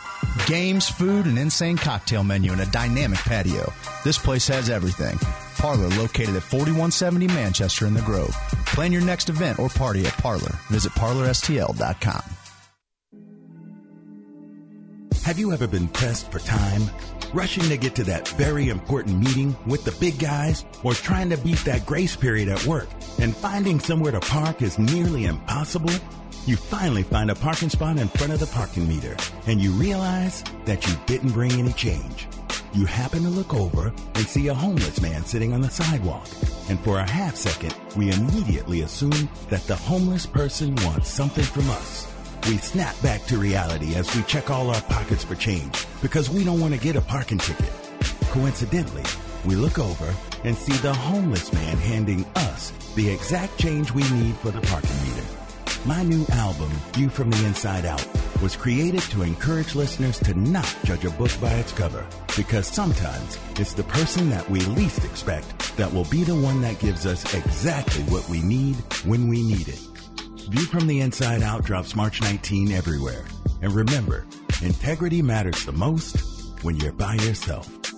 [0.46, 3.70] Games, food, an insane cocktail menu, and a dynamic patio.
[4.04, 5.18] This place has everything.
[5.56, 8.34] Parlor located at 4170 Manchester in the Grove.
[8.66, 10.52] Plan your next event or party at Parlor.
[10.68, 12.22] Visit parlorstl.com.
[15.24, 16.82] Have you ever been pressed for time?
[17.32, 21.36] Rushing to get to that very important meeting with the big guys or trying to
[21.36, 22.88] beat that grace period at work
[23.20, 25.94] and finding somewhere to park is nearly impossible?
[26.44, 30.42] You finally find a parking spot in front of the parking meter and you realize
[30.64, 32.26] that you didn't bring any change.
[32.74, 36.26] You happen to look over and see a homeless man sitting on the sidewalk.
[36.70, 41.68] And for a half second, we immediately assume that the homeless person wants something from
[41.68, 42.10] us.
[42.48, 46.44] We snap back to reality as we check all our pockets for change because we
[46.44, 47.70] don't want to get a parking ticket.
[48.30, 49.04] Coincidentally,
[49.44, 54.34] we look over and see the homeless man handing us the exact change we need
[54.36, 55.26] for the parking meter.
[55.84, 58.06] My new album, View from the Inside Out,
[58.42, 62.04] was created to encourage listeners to not judge a book by its cover
[62.36, 66.80] because sometimes it's the person that we least expect that will be the one that
[66.80, 68.74] gives us exactly what we need
[69.04, 69.80] when we need it.
[70.50, 73.24] View from the Inside Out drops March 19 everywhere.
[73.62, 74.26] And remember,
[74.60, 77.91] integrity matters the most when you're by yourself.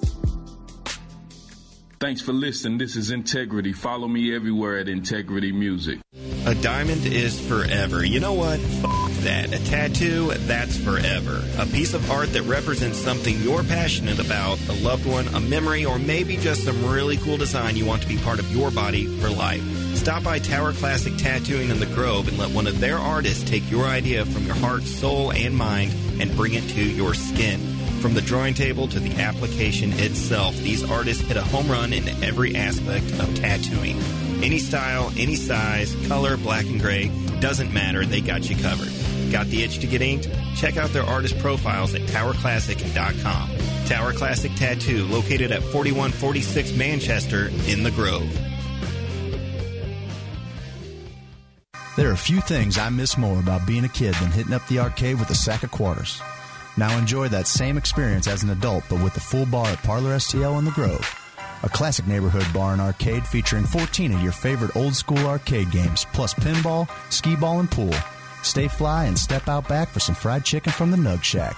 [2.04, 2.76] Thanks for listening.
[2.76, 3.72] This is Integrity.
[3.72, 6.00] Follow me everywhere at Integrity Music.
[6.44, 8.04] A diamond is forever.
[8.04, 8.60] You know what?
[8.60, 9.54] F- that.
[9.54, 11.42] A tattoo, that's forever.
[11.56, 15.86] A piece of art that represents something you're passionate about, a loved one, a memory,
[15.86, 19.06] or maybe just some really cool design you want to be part of your body
[19.06, 19.62] for life.
[19.96, 23.70] Stop by Tower Classic Tattooing in the Grove and let one of their artists take
[23.70, 27.73] your idea from your heart, soul, and mind and bring it to your skin.
[28.04, 32.06] From the drawing table to the application itself, these artists hit a home run in
[32.22, 33.98] every aspect of tattooing.
[34.42, 38.92] Any style, any size, color, black and gray, doesn't matter, they got you covered.
[39.32, 40.28] Got the itch to get inked?
[40.54, 43.86] Check out their artist profiles at towerclassic.com.
[43.86, 48.30] Tower Classic Tattoo, located at 4146 Manchester in the Grove.
[51.96, 54.80] There are few things I miss more about being a kid than hitting up the
[54.80, 56.20] arcade with a sack of quarters.
[56.76, 60.16] Now enjoy that same experience as an adult, but with the full bar at Parlor
[60.16, 61.08] STL in the Grove.
[61.62, 66.06] A classic neighborhood bar and arcade featuring 14 of your favorite old school arcade games,
[66.12, 67.94] plus pinball, skee ball, and pool.
[68.42, 71.56] Stay fly and step out back for some fried chicken from the Nug Shack.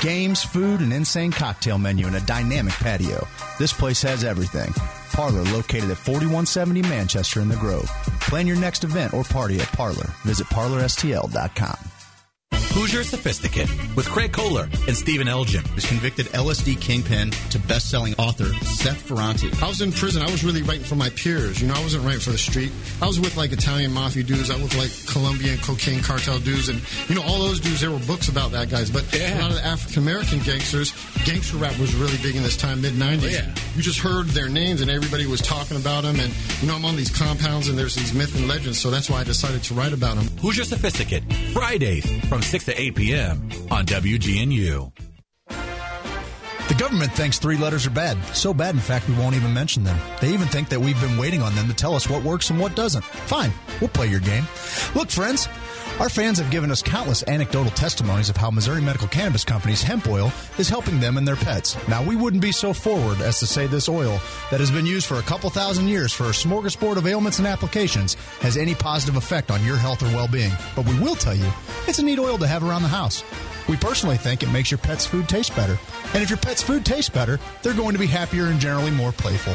[0.00, 3.26] Games, food, an insane cocktail menu, and a dynamic patio.
[3.58, 4.72] This place has everything.
[5.12, 7.90] Parlor located at 4170 Manchester in the Grove.
[8.20, 10.08] Plan your next event or party at Parlor.
[10.24, 11.91] Visit parlorstl.com.
[12.72, 15.62] Hoosier Sophisticate with Craig Kohler and Stephen Elgin.
[15.76, 19.52] Is convicted LSD kingpin to best-selling author Seth Ferranti.
[19.62, 20.22] I was in prison.
[20.22, 21.60] I was really writing for my peers.
[21.60, 22.72] You know, I wasn't writing for the street.
[23.00, 24.50] I was with like Italian mafia dudes.
[24.50, 27.80] I was like Colombian cocaine cartel dudes, and you know, all those dudes.
[27.80, 28.90] There were books about that, guys.
[28.90, 29.38] But yeah.
[29.38, 30.92] a lot of the African American gangsters,
[31.24, 33.22] gangster rap was really big in this time, mid '90s.
[33.22, 33.54] Oh, yeah.
[33.76, 36.18] You just heard their names, and everybody was talking about them.
[36.18, 38.78] And you know, I'm on these compounds, and there's these myths and legends.
[38.78, 40.26] So that's why I decided to write about them.
[40.38, 43.48] Hoosier Sophisticate Fridays from six to 8 p.m.
[43.70, 44.92] on WGNU.
[46.68, 48.16] The government thinks three letters are bad.
[48.34, 49.98] So bad, in fact, we won't even mention them.
[50.20, 52.58] They even think that we've been waiting on them to tell us what works and
[52.58, 53.04] what doesn't.
[53.04, 54.44] Fine, we'll play your game.
[54.94, 55.48] Look, friends,
[56.00, 60.08] our fans have given us countless anecdotal testimonies of how Missouri Medical Cannabis Company's hemp
[60.08, 61.76] oil is helping them and their pets.
[61.88, 65.06] Now, we wouldn't be so forward as to say this oil that has been used
[65.06, 69.16] for a couple thousand years for a smorgasbord of ailments and applications has any positive
[69.16, 70.52] effect on your health or well being.
[70.74, 71.50] But we will tell you
[71.86, 73.22] it's a neat oil to have around the house.
[73.68, 75.78] We personally think it makes your pet's food taste better.
[76.14, 79.12] And if your pet's food tastes better, they're going to be happier and generally more
[79.12, 79.54] playful.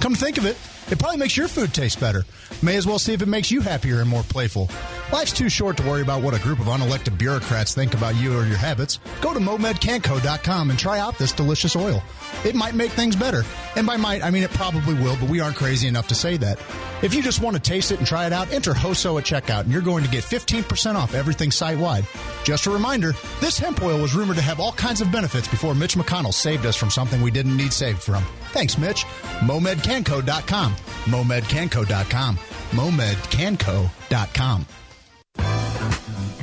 [0.00, 0.56] Come think of it,
[0.90, 2.24] it probably makes your food taste better.
[2.62, 4.68] May as well see if it makes you happier and more playful.
[5.12, 8.36] Life's too short to worry about what a group of unelected bureaucrats think about you
[8.36, 8.98] or your habits.
[9.20, 12.02] Go to momedcanco.com and try out this delicious oil.
[12.44, 13.44] It might make things better.
[13.76, 16.36] And by might, I mean it probably will, but we aren't crazy enough to say
[16.38, 16.58] that.
[17.02, 19.62] If you just want to taste it and try it out, enter HOSO at checkout
[19.62, 22.06] and you're going to get 15% off everything site wide.
[22.44, 25.74] Just a reminder, this hemp oil was rumored to have all kinds of benefits before
[25.74, 28.24] Mitch McConnell saved us from something we didn't need saved from.
[28.52, 29.04] Thanks, Mitch.
[29.40, 30.73] MomedCanco.com.
[31.04, 32.38] MomedCanco.com.
[32.70, 34.66] MomedCanco.com.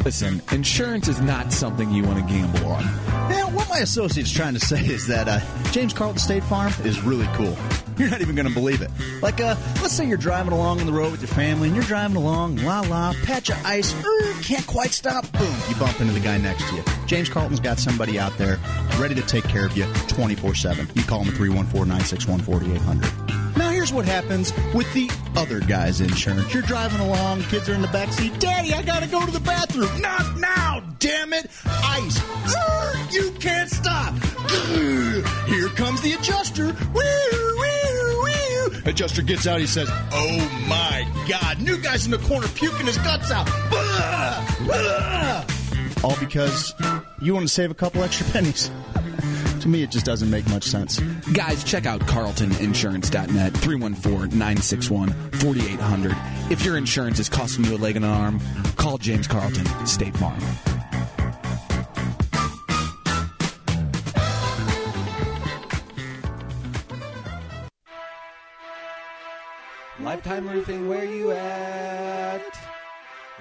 [0.03, 2.83] Listen, insurance is not something you want to gamble on.
[3.29, 5.39] Yeah, what my associate's trying to say is that uh,
[5.71, 7.55] James Carlton State Farm is really cool.
[7.97, 8.89] You're not even going to believe it.
[9.21, 11.85] Like, uh, let's say you're driving along on the road with your family, and you're
[11.85, 16.13] driving along, la la, patch of ice, er, can't quite stop, boom, you bump into
[16.13, 16.83] the guy next to you.
[17.05, 18.57] James Carlton's got somebody out there
[18.97, 20.87] ready to take care of you 24 7.
[20.95, 23.41] You call him at 314 961 4800.
[23.81, 26.53] Here's what happens with the other guy's insurance.
[26.53, 28.39] You're driving along, kids are in the back seat.
[28.39, 29.99] Daddy, I gotta go to the bathroom.
[29.99, 31.49] Not now, damn it!
[31.65, 32.21] Ice.
[33.11, 34.13] You can't stop.
[35.47, 36.75] Here comes the adjuster.
[38.87, 39.59] Adjuster gets out.
[39.59, 41.59] He says, "Oh my God!
[41.59, 43.49] New guy's in the corner puking his guts out."
[46.03, 46.75] All because
[47.19, 48.69] you want to save a couple extra pennies.
[49.61, 50.99] To me, it just doesn't make much sense.
[51.33, 56.51] Guys, check out carltoninsurance.net 314-961-4800.
[56.51, 58.41] If your insurance is costing you a leg and an arm,
[58.75, 60.39] call James Carlton, State Farm.
[69.99, 72.41] Lifetime Roofing, where you at?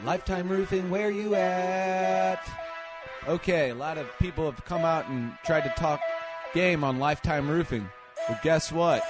[0.04, 2.46] Lifetime Roofing, where you at?
[3.28, 6.00] Okay, a lot of people have come out and tried to talk
[6.54, 7.87] game on Lifetime Roofing.
[8.26, 9.02] But guess what?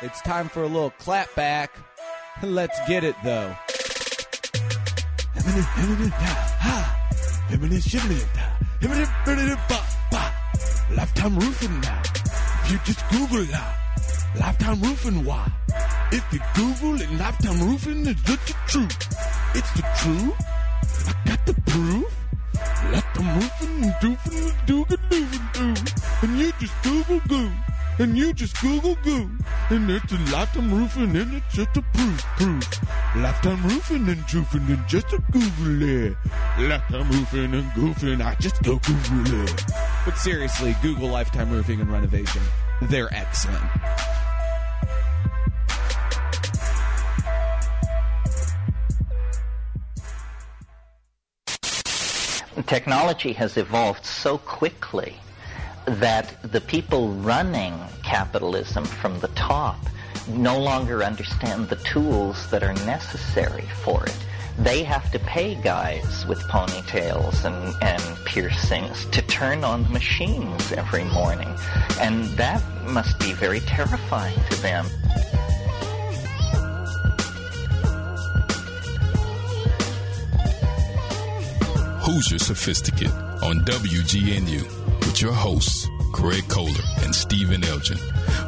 [0.00, 1.76] It's time for a little clap back.
[2.42, 3.54] Let's get it though.
[10.94, 12.02] Lifetime roofing now.
[12.04, 15.50] If you just Google now, uh, lifetime roofing why?
[16.12, 18.96] If you Google it, lifetime roofing is the truth.
[19.54, 20.34] It's the truth.
[21.08, 22.17] I got the proof.
[22.92, 25.92] Lifetime roofing and doofing and doogin doogin doo.
[26.22, 27.50] And you just Google goo.
[27.98, 29.30] And you just Google goo.
[29.70, 33.16] And it's a lifetime roofing and it's just a proof, proof.
[33.16, 36.16] Lifetime roofing and joofing and just a Google it.
[36.58, 39.64] Lifetime roofing and goofing, I just go Google it.
[40.04, 42.42] But seriously, Google Lifetime Roofing and Renovation.
[42.82, 43.64] They're excellent.
[52.68, 55.14] Technology has evolved so quickly
[55.86, 59.78] that the people running capitalism from the top
[60.28, 64.16] no longer understand the tools that are necessary for it.
[64.58, 70.70] They have to pay guys with ponytails and, and piercings to turn on the machines
[70.72, 71.48] every morning.
[71.98, 74.84] And that must be very terrifying to them.
[82.08, 84.62] Your Sophisticate on WGNU
[85.00, 87.98] with your hosts, Craig Kohler and Stephen Elgin.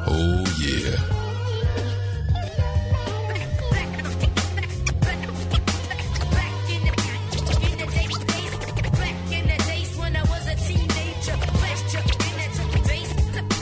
[0.07, 0.97] Oh, yeah.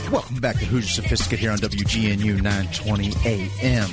[0.09, 3.89] Welcome back to Your Sophisticate here on WGNU 920 AM.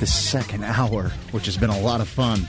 [0.00, 2.48] The second hour, which has been a lot of fun,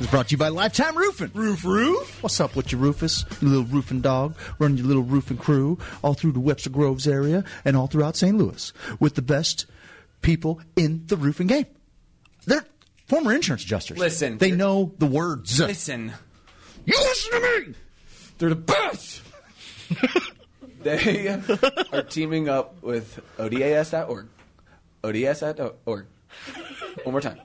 [0.00, 1.30] is brought to you by Lifetime Roofing.
[1.34, 2.22] Roof, roof.
[2.22, 3.24] What's up with your Rufus?
[3.40, 7.44] your little roofing dog, running your little roofing crew all through the Webster Groves area
[7.64, 8.36] and all throughout St.
[8.36, 9.66] Louis with the best
[10.22, 11.66] people in the roofing game.
[12.46, 12.64] They're
[13.06, 13.98] former insurance adjusters.
[13.98, 14.38] Listen.
[14.38, 15.58] They know the words.
[15.60, 16.12] Listen.
[16.84, 17.74] You listen to me!
[18.38, 19.22] They're the best!
[20.82, 21.28] they
[21.92, 24.28] are teaming up with ODAS.org.
[25.02, 26.06] ODS.org.
[27.04, 27.40] One more time.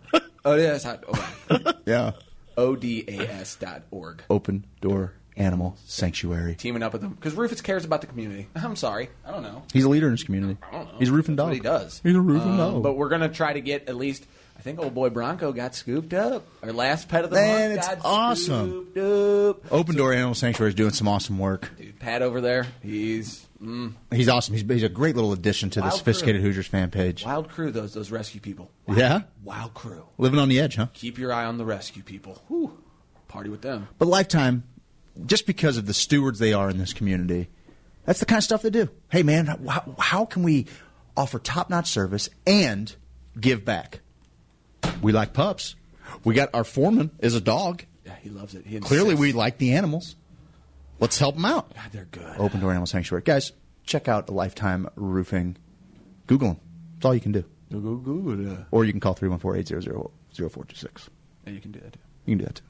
[0.45, 1.75] ODS.org.
[1.85, 2.11] Yeah.
[2.57, 4.23] ODAS.org.
[4.29, 6.55] Open Door Animal Sanctuary.
[6.55, 7.13] Teaming up with them.
[7.13, 8.47] Because Rufus cares about the community.
[8.55, 9.09] I'm sorry.
[9.25, 9.63] I don't know.
[9.73, 10.57] He's a leader in his community.
[10.61, 10.99] I don't know.
[10.99, 11.49] He's a roofing That's dog.
[11.49, 12.01] what he does.
[12.03, 12.83] He's a roofing Um, dog.
[12.83, 14.25] But we're going to try to get at least.
[14.61, 16.45] I think old boy Bronco got scooped up.
[16.61, 18.69] Our last pet of the Man, month it's got awesome.
[18.93, 18.97] scooped
[19.65, 19.71] up.
[19.73, 21.71] Open Door Animal Sanctuary is doing some awesome work.
[21.79, 24.53] Dude, Pat over there, he's mm, He's awesome.
[24.53, 26.49] He's, he's a great little addition to the Wild Sophisticated crew.
[26.49, 27.25] Hoosiers fan page.
[27.25, 27.71] wild crew.
[27.71, 28.69] Those those rescue people.
[28.87, 29.21] Yeah?
[29.43, 30.05] Wild crew.
[30.19, 30.89] Living on the edge, huh?
[30.93, 32.39] Keep your eye on the rescue people.
[32.47, 32.77] Whew.
[33.27, 33.87] Party with them.
[33.97, 34.63] But Lifetime,
[35.25, 37.49] just because of the stewards they are in this community,
[38.05, 38.89] that's the kind of stuff they do.
[39.09, 40.67] Hey, man, how, how can we
[41.17, 42.95] offer top notch service and
[43.39, 44.01] give back?
[45.01, 45.75] We like pups.
[46.23, 47.83] We got our foreman is a dog.
[48.05, 48.65] Yeah, he loves it.
[48.65, 50.15] He Clearly, we like the animals.
[50.99, 51.73] Let's help them out.
[51.73, 52.35] God, they're good.
[52.37, 53.23] Open Door Animal Sanctuary.
[53.23, 53.51] Guys,
[53.85, 55.57] check out Lifetime Roofing.
[56.27, 56.59] Google them.
[56.95, 57.43] That's all you can do.
[57.71, 58.59] Go go Google it.
[58.71, 61.09] Or you can call 314-800-0426.
[61.45, 61.99] Yeah, you can do that too.
[62.25, 62.63] You can do that too.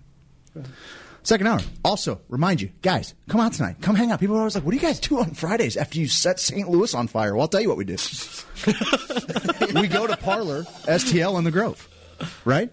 [1.24, 1.60] Second hour.
[1.84, 3.78] Also, remind you, guys, come out tonight.
[3.82, 4.20] Come hang out.
[4.20, 6.68] People are always like, what do you guys do on Fridays after you set St.
[6.68, 7.34] Louis on fire?
[7.34, 7.96] Well, I'll tell you what we do.
[9.76, 11.88] we go to Parlor STL in the Grove,
[12.46, 12.72] right?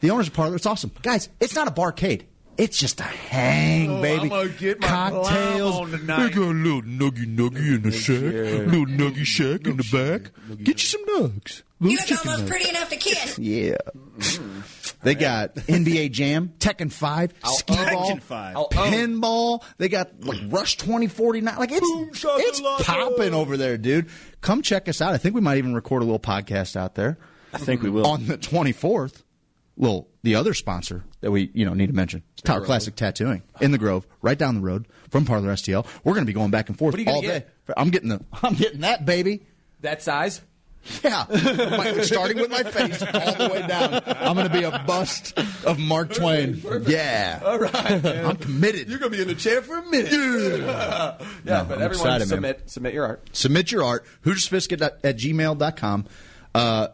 [0.00, 0.56] The owner's Parlor.
[0.56, 0.92] It's awesome.
[1.02, 2.22] Guys, it's not a barcade.
[2.56, 4.22] It's just a hang, Oh, baby.
[4.22, 5.74] I'm gonna get my Cocktails.
[5.76, 5.90] clown.
[5.90, 8.22] They got a little nuggy nuggy in the shack.
[8.22, 10.30] Little nuggy shack in the back.
[10.62, 11.62] Get you some nugs.
[11.80, 12.48] Little You look almost nugs.
[12.48, 13.38] pretty enough to kiss.
[13.40, 13.76] Yeah.
[15.02, 18.54] They got NBA Jam, Tekken 5, skee ball, Tekken 5.
[18.70, 19.62] pinball.
[19.78, 21.56] They got like Rush 2049.
[21.58, 24.08] Like it's it's popping over there, dude.
[24.40, 25.12] Come check us out.
[25.12, 27.18] I think we might even record a little podcast out there.
[27.54, 28.06] I think we will.
[28.06, 29.22] On the 24th.
[29.76, 32.22] Well, the other sponsor that we, you know, need to mention.
[32.34, 35.84] It's Tower Classic Tattooing in the Grove, right down the road from Parlor STL.
[36.04, 37.26] We're going to be going back and forth all day.
[37.66, 37.74] get?
[37.76, 39.46] I'm getting the I'm getting that baby.
[39.80, 40.40] That size?
[41.02, 44.02] Yeah, My- starting with my face all the way down.
[44.06, 46.60] I'm going to be a bust of Mark Twain.
[46.86, 48.26] Yeah, All right, man.
[48.26, 48.88] I'm committed.
[48.90, 50.12] You're going to be in the chair for a minute.
[50.12, 52.26] Yeah, No, but I'm everyone excited, man.
[52.28, 53.28] submit submit your art.
[53.32, 56.06] Submit your art, hoosbiscuit at gmail.com.
[56.54, 56.88] Uh,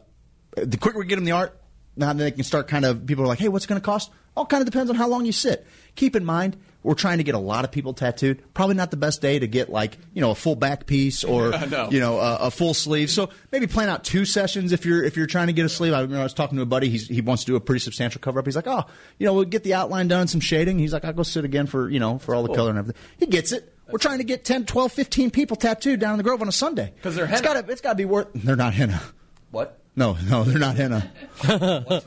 [0.56, 1.58] the quicker we get them the art,
[1.96, 3.84] now then they can start kind of, people are like, hey, what's it going to
[3.84, 4.10] cost?
[4.36, 5.66] All kind of depends on how long you sit.
[5.96, 8.42] Keep in mind, we're trying to get a lot of people tattooed.
[8.54, 11.50] Probably not the best day to get like, you know, a full back piece or,
[11.70, 11.90] no.
[11.90, 13.10] you know, a, a full sleeve.
[13.10, 15.92] So maybe plan out two sessions if you're, if you're trying to get a sleeve.
[15.92, 16.88] I, remember I was talking to a buddy.
[16.88, 18.46] He's, he wants to do a pretty substantial cover up.
[18.46, 18.84] He's like, oh,
[19.18, 20.78] you know, we'll get the outline done, some shading.
[20.78, 22.56] He's like, I'll go sit again for, you know, for all the Cool.
[22.56, 23.02] color and everything.
[23.18, 23.74] He gets it.
[23.90, 26.52] We're trying to get 10, 12, 15 people tattooed down in the Grove on a
[26.52, 26.92] Sunday.
[26.94, 27.64] Because they're henna.
[27.68, 28.28] it's got to be worth.
[28.34, 29.02] They're not henna.
[29.50, 29.79] What?
[30.00, 31.12] No, no, they're not henna.
[31.46, 32.00] no.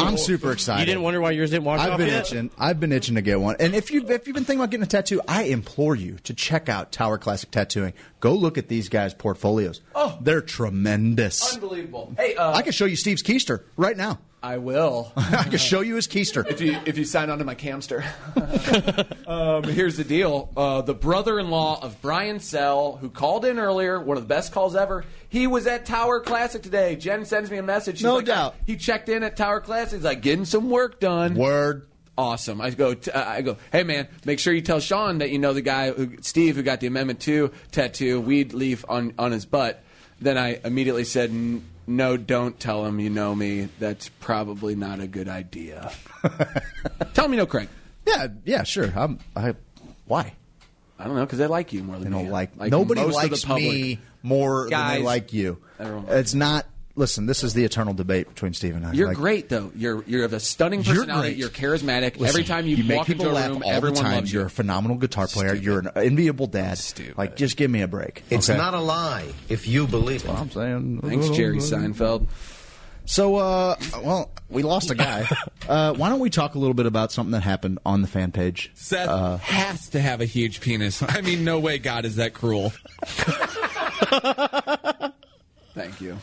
[0.00, 0.80] I'm super excited.
[0.80, 2.26] You didn't wonder why yours didn't wash I've off been yet?
[2.26, 2.50] itching.
[2.58, 3.54] I've been itching to get one.
[3.60, 6.34] And if you if you've been thinking about getting a tattoo, I implore you to
[6.34, 7.92] check out Tower Classic Tattooing.
[8.18, 9.82] Go look at these guys' portfolios.
[9.94, 10.18] Oh.
[10.20, 11.54] they're tremendous.
[11.54, 12.12] Unbelievable.
[12.18, 14.18] Hey, uh, I can show you Steve's keister right now.
[14.42, 15.12] I will.
[15.16, 16.48] I can show you his keister.
[16.48, 18.04] If you if you sign on to my camster.
[19.26, 24.16] um, here's the deal: uh, the brother-in-law of Brian Sell, who called in earlier, one
[24.16, 25.04] of the best calls ever.
[25.28, 26.96] He was at Tower Classic today.
[26.96, 27.98] Jen sends me a message.
[27.98, 28.54] She's No like, doubt.
[28.66, 29.98] He checked in at Tower Classic.
[29.98, 31.34] He's like getting some work done.
[31.34, 31.86] Word.
[32.16, 32.60] Awesome.
[32.60, 32.94] I go.
[32.94, 33.56] T- uh, I go.
[33.72, 36.62] Hey man, make sure you tell Sean that you know the guy, who, Steve, who
[36.62, 39.82] got the Amendment Two tattoo, weed leaf on on his butt.
[40.20, 43.68] Then I immediately said, "N- "No, don't tell him you know me.
[43.78, 45.90] That's probably not a good idea."
[47.14, 47.68] tell him you know Craig.
[48.06, 48.92] Yeah, yeah, sure.
[48.96, 49.54] I'm, I
[50.06, 50.34] why?
[50.98, 52.30] I don't know because they like you more than They don't me.
[52.30, 53.64] like, Like nobody most of the likes public.
[53.72, 55.58] me more than they like you.
[55.78, 56.66] everyone- It's not.
[57.00, 58.92] Listen, this is the eternal debate between Steve and I.
[58.92, 59.72] You're Like, great though.
[59.74, 61.34] You're you're of a stunning You're personality.
[61.34, 62.18] You're charismatic.
[62.18, 64.14] Listen, Every time you, make walk people into a laugh room, all everyone the time.
[64.16, 64.40] loves you.
[64.40, 65.54] You're a phenomenal guitar player.
[65.54, 66.78] You're an enviable dad.
[67.16, 68.22] Like, just give me a break.
[68.28, 68.58] It's okay?
[68.58, 70.30] not a lie if you believe it.
[70.30, 71.00] I'm saying.
[71.00, 72.26] Thanks, Jerry Seinfeld.
[73.06, 75.26] So, uh, well, we lost a guy.
[75.68, 78.30] uh, why don't we talk a little bit about something that happened on the fan
[78.30, 78.70] page?
[78.74, 81.02] Seth Uh, has to have a huge penis.
[81.08, 82.74] I mean, no way God is that cruel.
[85.74, 86.18] Thank you.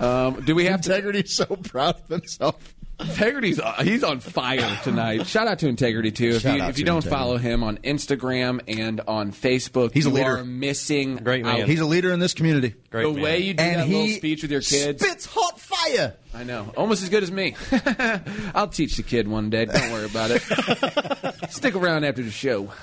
[0.00, 2.74] Um, do we have Integrity's so proud of himself.
[3.10, 5.26] Integrity's uh, he's on fire tonight.
[5.26, 6.30] Shout out to Integrity too.
[6.30, 7.22] If Shout you out if you don't Integrity.
[7.22, 10.38] follow him on Instagram and on Facebook, He's a you leader.
[10.38, 11.62] are missing Great man.
[11.62, 11.68] out.
[11.68, 12.74] He's a leader in this community.
[12.90, 13.22] Great the man.
[13.22, 15.02] way you do And that little speech with your kids.
[15.04, 16.14] Spits hot fire.
[16.34, 17.54] I know, almost as good as me.
[18.54, 19.66] I'll teach the kid one day.
[19.66, 20.40] Don't worry about it.
[21.50, 22.70] Stick around after the show.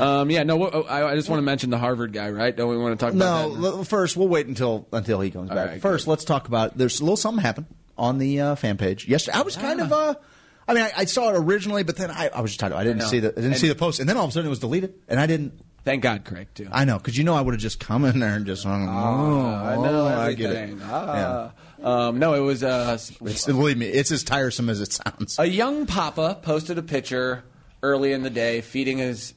[0.00, 2.56] um, yeah, no, I, I just want to mention the Harvard guy, right?
[2.56, 3.68] Don't we want to talk No, about that?
[3.78, 5.68] l- first we'll wait until until he comes All back.
[5.68, 6.78] right, first, let's talk about.
[6.78, 7.66] There's a little something happened
[8.00, 9.38] on the uh, fan page yesterday.
[9.38, 9.92] I was kind of.
[9.92, 10.14] Uh,
[10.66, 12.72] I mean, I, I saw it originally, but then I, I was just tired.
[12.72, 14.30] I didn't I see the I didn't And- see the post, and then all of
[14.30, 15.52] a sudden it was deleted, and I didn't.
[15.82, 16.68] Thank God, Craig, too.
[16.70, 18.66] I know because you know I would have just come in there and just.
[18.66, 20.76] Oh, I know I get it.
[20.82, 21.52] Ah.
[21.82, 25.38] Um, no, it was uh, It's, believe me, it's as tiresome as it sounds.
[25.38, 27.42] a young papa posted a picture
[27.82, 29.32] early in the day feeding his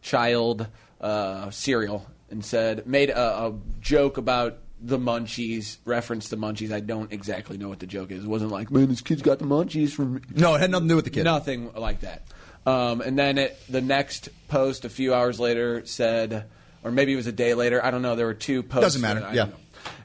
[0.00, 0.68] child
[1.00, 6.72] uh, cereal and said made a, a joke about the munchies, reference the munchies.
[6.72, 8.24] I don't exactly know what the joke is.
[8.24, 10.22] It wasn't like, man, this kid's got the munchies from.
[10.34, 11.24] No, it had nothing to do with the kid.
[11.24, 12.22] Nothing like that.
[12.66, 16.44] Um, and then it, the next post, a few hours later, said,
[16.84, 17.84] or maybe it was a day later.
[17.84, 18.14] I don't know.
[18.14, 18.84] There were two posts.
[18.94, 19.44] Doesn't matter, yeah.
[19.44, 19.52] know.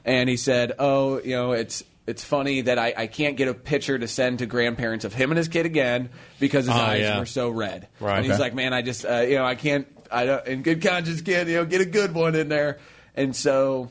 [0.04, 3.54] And he said, "Oh, you know, it's it's funny that I, I can't get a
[3.54, 7.00] picture to send to grandparents of him and his kid again because his Oh, eyes
[7.00, 7.18] yeah.
[7.18, 7.88] were so red.
[8.00, 8.16] Right.
[8.16, 8.42] And he's Okay.
[8.42, 11.48] like, man, I just uh, you know I can't I don't in good conscience can't
[11.48, 12.78] you know get a good one in there.
[13.14, 13.90] And so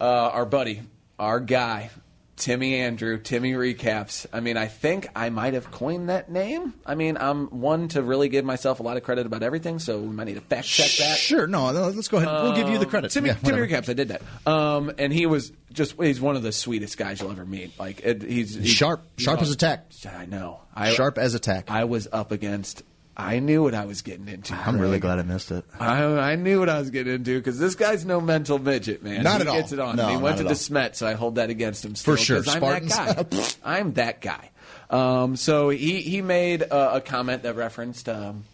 [0.00, 0.82] uh, our buddy,
[1.18, 1.90] our guy,
[2.36, 4.24] Timmy Andrew, Timmy recaps.
[4.32, 6.72] I mean, I think I might have coined that name.
[6.86, 9.98] I mean, I'm one to really give myself a lot of credit about everything, so
[9.98, 11.18] we might need to fact check that.
[11.18, 12.28] Sure, no, no, let's go ahead.
[12.44, 13.10] we'll give you the credit.
[13.10, 13.82] Timmy, Yeah, Timmy whatever.
[13.82, 13.88] recaps.
[13.88, 17.44] I did that, um, and he was just—he's one of the sweetest guys you'll ever
[17.44, 17.76] meet.
[17.78, 19.86] Like it, he's, he's Sharp, he's sharp as a tack.
[20.08, 20.60] I know.
[20.72, 21.72] I, Sharp as a tack.
[21.72, 22.84] I was up against.
[23.20, 24.54] I knew what I was getting into.
[24.54, 25.64] I'm really glad I missed it.
[25.80, 29.24] I, I knew what I was getting into because this guy's no mental midget, man.
[29.24, 29.56] Not he at all.
[29.56, 29.96] Gets it on.
[29.96, 31.96] No, And he went to at the Smet, so I hold that against him.
[31.96, 32.36] Still, For sure.
[32.42, 33.46] 'cause I'm that guy.
[33.64, 34.50] I'm that guy.
[34.88, 38.44] Um, so he he made uh, a comment that referenced, um,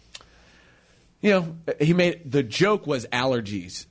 [1.21, 3.85] you know, he made the joke was allergies.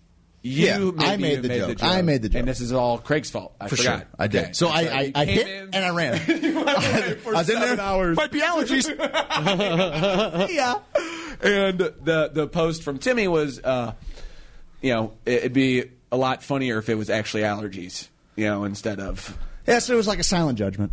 [0.47, 1.83] You Yeah, maybe I made the joke.
[1.83, 2.39] I made the joke.
[2.41, 3.57] and this is all Craig's fault.
[3.59, 4.01] I For forgot.
[4.01, 4.43] sure, I did.
[4.43, 4.53] Okay.
[4.53, 6.15] So I, I, I hit in- and I ran.
[6.29, 7.81] I was in there.
[7.81, 8.17] hours.
[8.19, 8.87] Might be allergies.
[10.55, 10.79] yeah.
[11.41, 13.95] And the the post from Timmy was, uh,
[14.83, 19.01] you know, it'd be a lot funnier if it was actually allergies, you know, instead
[19.01, 19.37] of.
[19.67, 20.93] yeah, so it was like a silent judgment.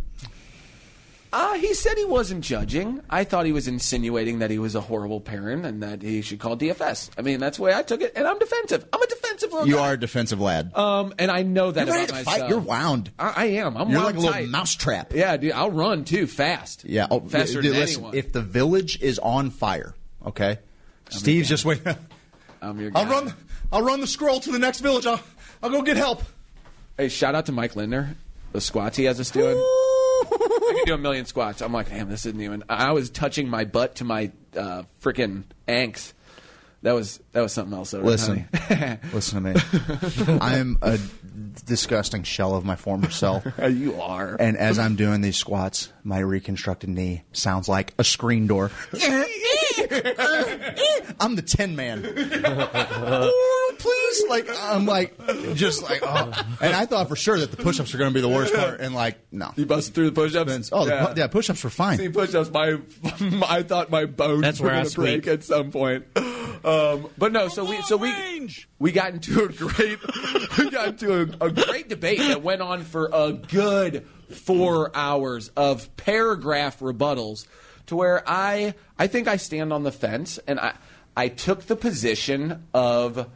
[1.34, 3.00] Uh, he said he wasn't judging.
[3.08, 6.38] I thought he was insinuating that he was a horrible parent and that he should
[6.40, 7.08] call DFS.
[7.16, 8.84] I mean, that's the way I took it, and I'm defensive.
[8.92, 9.88] I'm a defensive little You guy.
[9.88, 10.76] are a defensive lad.
[10.76, 12.38] Um, and I know that You're ready about to myself.
[12.40, 12.48] fight.
[12.50, 13.10] You're wound.
[13.18, 13.78] I, I am.
[13.78, 14.48] I'm You're wound like a little tight.
[14.50, 15.14] mousetrap.
[15.14, 15.52] Yeah, dude.
[15.52, 16.84] I'll run too fast.
[16.84, 17.06] Yeah.
[17.10, 18.14] Oh, faster dude, than listen, anyone.
[18.18, 19.94] If the village is on fire,
[20.26, 20.58] okay,
[21.08, 21.96] Steve's just waiting.
[22.60, 23.00] I'm your guy.
[23.00, 23.34] I'll run.
[23.72, 25.06] I'll run the scroll to the next village.
[25.06, 25.20] I'll,
[25.62, 26.22] I'll go get help.
[26.98, 28.16] Hey, shout out to Mike Lindner.
[28.52, 29.56] The squats he has us doing.
[30.32, 31.62] I can do a million squats.
[31.62, 32.64] I'm like, damn, this isn't even.
[32.68, 36.12] I was touching my butt to my uh, freaking anks.
[36.82, 37.92] That was that was something else.
[37.92, 38.98] Though, Listen, honey.
[39.12, 40.38] listen to me.
[40.40, 40.98] I am a
[41.64, 43.46] disgusting shell of my former self.
[43.70, 44.36] you are.
[44.38, 48.70] And as I'm doing these squats, my reconstructed knee sounds like a screen door.
[51.20, 52.04] I'm the Tin Man.
[52.06, 55.16] oh, please, like I'm like
[55.54, 56.32] just like oh.
[56.60, 58.80] And I thought for sure that the push-ups were going to be the worst part,
[58.80, 60.70] and like no, you busted through the push-ups.
[60.72, 61.06] Oh, Yeah.
[61.06, 61.98] pu- yeah, push-ups were fine.
[61.98, 62.50] See, push-ups.
[62.50, 62.78] My,
[63.48, 66.04] I thought my bones That's were where I going to break at some point.
[66.64, 68.12] Um, but no, so we so we
[68.78, 69.98] we got into a great
[70.58, 75.50] we got into a, a great debate that went on for a good four hours
[75.56, 77.46] of paragraph rebuttals
[77.86, 80.74] to where I I think I stand on the fence and I
[81.16, 83.28] I took the position of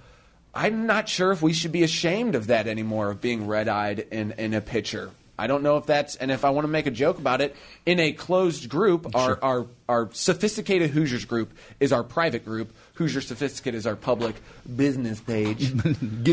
[0.54, 4.32] I'm not sure if we should be ashamed of that anymore of being red-eyed in
[4.32, 5.10] in a pitcher.
[5.38, 7.54] I don't know if that's and if I want to make a joke about it
[7.84, 12.74] in a closed group, our our our sophisticated Hoosiers group is our private group.
[12.94, 14.36] Hoosier Sophisticated is our public
[14.74, 15.74] business page.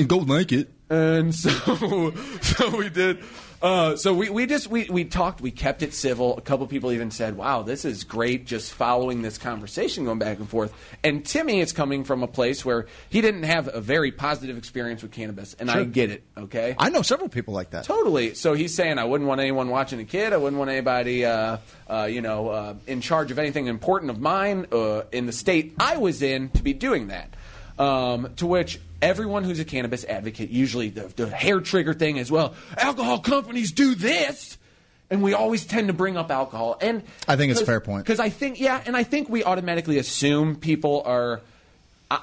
[0.08, 0.72] Go like it.
[0.90, 3.24] And so, so we did.
[3.64, 5.40] Uh, so we, we just we, we talked.
[5.40, 6.38] We kept it civil.
[6.38, 10.40] A couple people even said, "Wow, this is great." Just following this conversation, going back
[10.40, 10.74] and forth.
[11.02, 15.02] And Timmy is coming from a place where he didn't have a very positive experience
[15.02, 16.24] with cannabis, and I get it.
[16.38, 17.86] Okay, I know several people like that.
[17.86, 18.34] Totally.
[18.34, 20.34] So he's saying I wouldn't want anyone watching a kid.
[20.34, 24.20] I wouldn't want anybody, uh, uh, you know, uh, in charge of anything important of
[24.20, 27.34] mine uh, in the state I was in to be doing that.
[27.80, 32.32] Um, to which everyone who's a cannabis advocate, usually the, the hair trigger thing as
[32.32, 32.56] well.
[32.78, 34.58] Alcohol companies do this.
[35.10, 38.04] And we always tend to bring up alcohol, and I think it's a fair point.
[38.04, 41.42] because I think, yeah, and I think we automatically assume people are.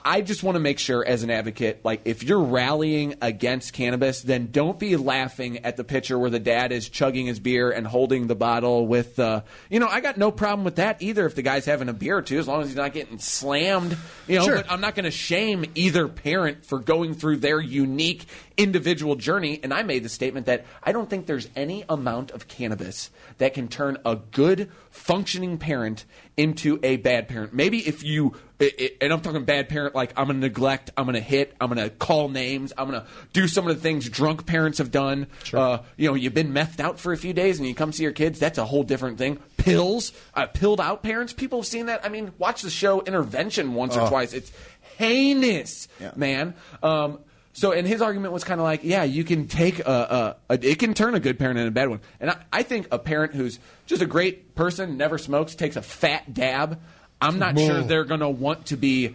[0.04, 4.22] I just want to make sure, as an advocate, like if you're rallying against cannabis,
[4.22, 7.86] then don't be laughing at the picture where the dad is chugging his beer and
[7.86, 11.26] holding the bottle with, uh, you know, I got no problem with that either.
[11.26, 13.96] If the guy's having a beer or two, as long as he's not getting slammed,
[14.26, 14.44] you know.
[14.44, 14.56] Sure.
[14.56, 18.26] But I'm not going to shame either parent for going through their unique
[18.56, 19.60] individual journey.
[19.62, 23.54] And I made the statement that I don't think there's any amount of cannabis that
[23.54, 26.04] can turn a good functioning parent
[26.36, 27.54] into a bad parent.
[27.54, 30.90] Maybe if you, i- i- and I'm talking bad parent, like I'm going to neglect,
[30.96, 33.74] I'm going to hit, I'm going to call names, I'm going to do some of
[33.74, 35.26] the things drunk parents have done.
[35.58, 38.02] Uh, you know, you've been methed out for a few days and you come see
[38.02, 39.38] your kids, that's a whole different thing.
[39.56, 42.04] Pills, uh, pilled out parents, people have seen that.
[42.04, 44.32] I mean, watch the show Intervention once or twice.
[44.32, 44.52] It's
[44.98, 46.54] heinous, man.
[46.82, 47.18] Um,
[47.52, 50.58] so, and his argument was kind of like, yeah, you can take a, a, a,
[50.66, 52.00] it can turn a good parent into a bad one.
[52.20, 55.82] And I, I think a parent who's just a great person, never smokes, takes a
[55.82, 56.80] fat dab,
[57.20, 57.66] I'm not Whoa.
[57.66, 59.14] sure they're going to want to be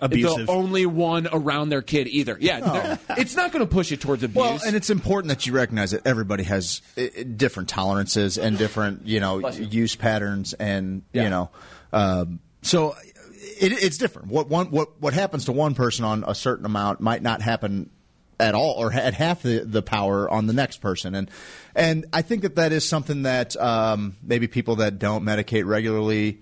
[0.00, 0.46] Abusive.
[0.46, 2.36] the only one around their kid either.
[2.40, 4.36] Yeah, it's not going to push it towards abuse.
[4.36, 8.58] Well, and it's important that you recognize that everybody has uh, uh, different tolerances and
[8.58, 9.64] different, you know, you.
[9.66, 11.22] use patterns, and Yeah.
[11.24, 11.50] you know,
[11.92, 12.94] um, so
[13.60, 14.28] it, it's different.
[14.28, 17.90] What one what what happens to one person on a certain amount might not happen
[18.40, 21.30] at all, or at half the, the power on the next person, and
[21.76, 26.40] and I think that that is something that um, maybe people that don't medicate regularly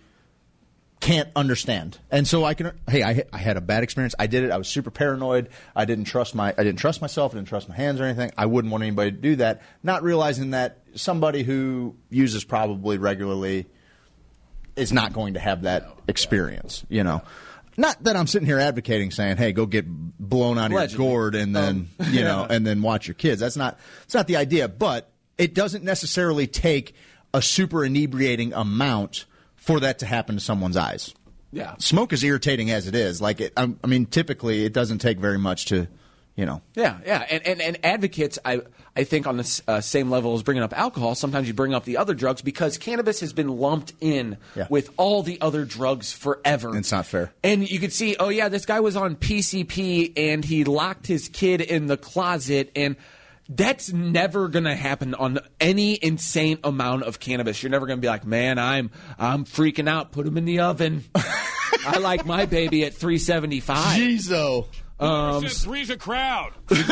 [1.03, 1.98] can't understand.
[2.12, 4.14] And so I can hey, I I had a bad experience.
[4.18, 4.53] I did it.
[4.53, 5.48] I was super paranoid.
[5.74, 8.30] I didn't trust my I didn't trust myself, I didn't trust my hands or anything.
[8.38, 13.66] I wouldn't want anybody to do that, not realizing that somebody who uses probably regularly
[14.76, 17.20] is not going to have that experience, you know.
[17.76, 21.05] Not that I'm sitting here advocating saying, "Hey, go get blown out of Allegedly.
[21.05, 22.46] your gourd and then, Um, you know, yeah.
[22.55, 26.46] and then watch your kids." That's not that's not the idea, but it doesn't necessarily
[26.46, 26.94] take
[27.34, 29.24] a super inebriating amount
[29.62, 31.14] for that to happen to someone's eyes.
[31.52, 31.74] Yeah.
[31.78, 33.20] Smoke is irritating as it is.
[33.20, 35.86] Like it, I, I mean, typically it doesn't take very much to,
[36.34, 36.62] you know.
[36.74, 38.62] Yeah, yeah, and and, and advocates, I
[38.96, 41.84] I think on the uh, same level as bringing up alcohol, sometimes you bring up
[41.84, 44.66] the other drugs because cannabis has been lumped in Yeah.
[44.70, 46.74] with all the other drugs forever.
[46.76, 47.32] It's not fair.
[47.44, 51.28] And you could see, oh yeah, this guy was on PCP and he locked his
[51.28, 52.96] kid in the closet and.
[53.57, 57.62] That's never going to happen on any insane amount of cannabis.
[57.62, 60.12] You're never going to be like, "Man, I'm I'm freaking out.
[60.12, 63.98] Put them in the oven." I like my baby at 375.
[63.98, 64.66] Jeez.
[65.00, 66.53] Um, three's a crowd.
[66.70, 66.88] Uh,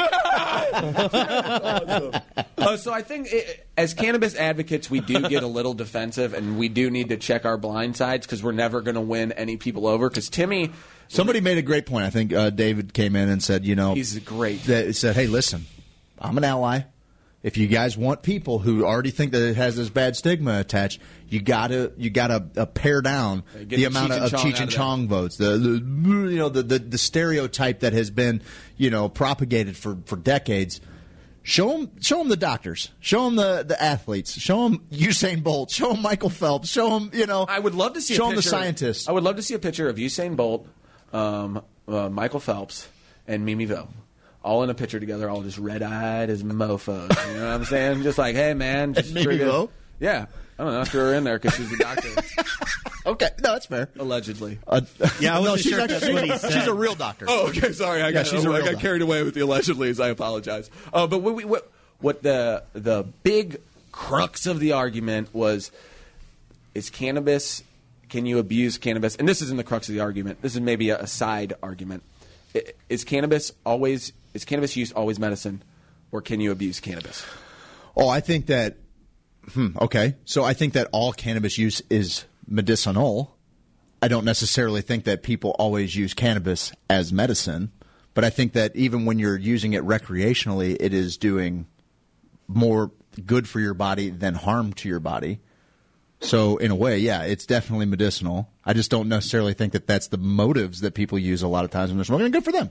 [2.76, 6.68] so I think it, as cannabis advocates, we do get a little defensive, and we
[6.68, 9.86] do need to check our blind sides because we're never going to win any people
[9.86, 10.08] over.
[10.08, 10.72] Because Timmy,
[11.06, 12.04] Somebody made a great point.
[12.04, 14.64] I think uh, David came in and said, you know, He's great.
[14.64, 15.66] That said, hey, listen,
[16.20, 16.82] I'm an ally.
[17.42, 21.00] If you guys want people who already think that it has this bad stigma attached,
[21.28, 24.70] you gotta you gotta uh, pare down get the the amount of, of Cheech and
[24.70, 25.38] Chong votes.
[25.38, 28.42] The, the you know the, the the stereotype that has been
[28.76, 30.82] you know propagated for for decades.
[31.42, 32.90] Show them, show them the doctors.
[33.00, 34.38] Show them the, the athletes.
[34.38, 35.70] Show them Usain Bolt.
[35.70, 36.68] Show them Michael Phelps.
[36.68, 37.46] Show them, you know.
[37.48, 38.14] I would love to see.
[38.14, 39.08] Show a them the scientists.
[39.08, 40.68] I would love to see a picture of Usain Bolt,
[41.14, 42.86] um, uh, Michael Phelps,
[43.26, 43.88] and Mimi Vo,
[44.42, 47.08] all in a picture together, all just red eyed as mofos.
[47.28, 48.02] You know what I'm saying?
[48.02, 50.26] Just like, hey man, just Mimi drink Yeah,
[50.58, 50.84] I don't know.
[50.84, 52.08] Threw her in there because she's a doctor,
[53.06, 53.88] okay, no, that's fair.
[53.98, 54.58] allegedly.
[54.66, 54.80] Uh,
[55.20, 57.26] Yeah, I no, wasn't she's, sure actually, that's what he she's a real doctor.
[57.28, 57.72] Oh, okay.
[57.72, 60.00] Sorry, I Yeah, got, she's a I real got carried away with the allegedly's.
[60.00, 60.70] I apologize.
[60.92, 61.70] Uh, but what, we, what,
[62.00, 63.60] what the the big
[63.92, 65.70] crux of the argument was:
[66.74, 67.62] is cannabis?
[68.08, 69.14] Can you abuse cannabis?
[69.16, 70.42] And this isn't the crux of the argument.
[70.42, 72.02] This is maybe a, a side argument.
[72.88, 75.62] Is cannabis always is cannabis use always medicine,
[76.12, 77.24] or can you abuse cannabis?
[77.96, 78.76] Oh, I think that.
[79.52, 83.36] Hmm, okay, so I think that all cannabis use is medicinal.
[84.02, 87.72] I don't necessarily think that people always use cannabis as medicine,
[88.14, 91.66] but I think that even when you're using it recreationally, it is doing
[92.48, 92.92] more
[93.26, 95.40] good for your body than harm to your body.
[96.22, 98.48] So, in a way, yeah, it's definitely medicinal.
[98.64, 101.70] I just don't necessarily think that that's the motives that people use a lot of
[101.70, 102.26] times when they're smoking.
[102.26, 102.70] And good for them.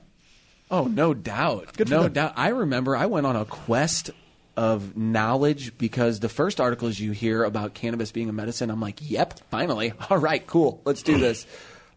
[0.70, 1.76] Oh, no doubt.
[1.76, 2.14] Good for no them.
[2.14, 2.34] doubt.
[2.36, 4.12] I remember I went on a quest
[4.56, 8.98] of knowledge because the first articles you hear about cannabis being a medicine, I'm like,
[9.02, 9.94] "Yep, finally.
[10.10, 10.82] All right, cool.
[10.86, 11.48] Let's do this."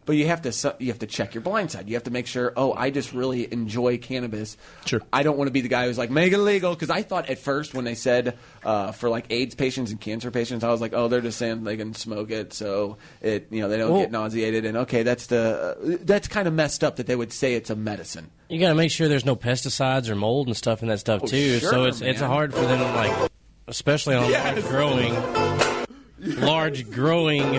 [0.05, 1.87] But you have to su- you have to check your blind side.
[1.87, 5.01] You have to make sure, "Oh, I just really enjoy cannabis." Sure.
[5.13, 7.29] I don't want to be the guy who's like, "Make it legal" because I thought
[7.29, 10.81] at first when they said uh, for like AIDS patients and cancer patients, I was
[10.81, 13.91] like, "Oh, they're just saying they can smoke it so it, you know, they don't
[13.91, 17.15] Well- get nauseated." And okay, that's the uh, that's kind of messed up that they
[17.15, 18.29] would say it's a medicine.
[18.49, 21.21] You got to make sure there's no pesticides or mold and stuff in that stuff
[21.23, 21.59] Oh, too.
[21.59, 23.31] sure, so it's it's hard for them, like
[23.67, 24.43] especially on Yes.
[24.63, 27.57] large growing, large growing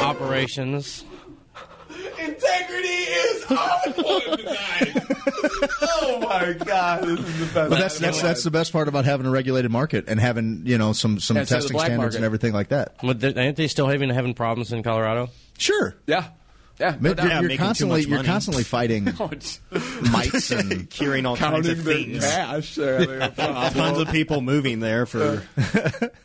[0.00, 1.04] operations.
[2.28, 5.06] Integrity is on point tonight.
[5.82, 7.70] oh my god, this is the best.
[7.70, 10.78] But that's that's that's the best part about having a regulated market and having you
[10.78, 12.16] know some some Yeah, instead the testing black standards market.
[12.16, 12.94] and everything like that.
[13.02, 15.28] But aren't they still having having problems in Colorado?
[15.58, 15.94] Sure.
[16.06, 16.28] Yeah.
[16.80, 19.58] Yeah, But you're, you're constantly you're constantly fighting Oh, it's-
[20.12, 22.24] mites and curing all kinds Counting of things.
[22.24, 22.76] cash.
[22.76, 23.30] there, they're.
[23.30, 25.42] Tons of people moving there for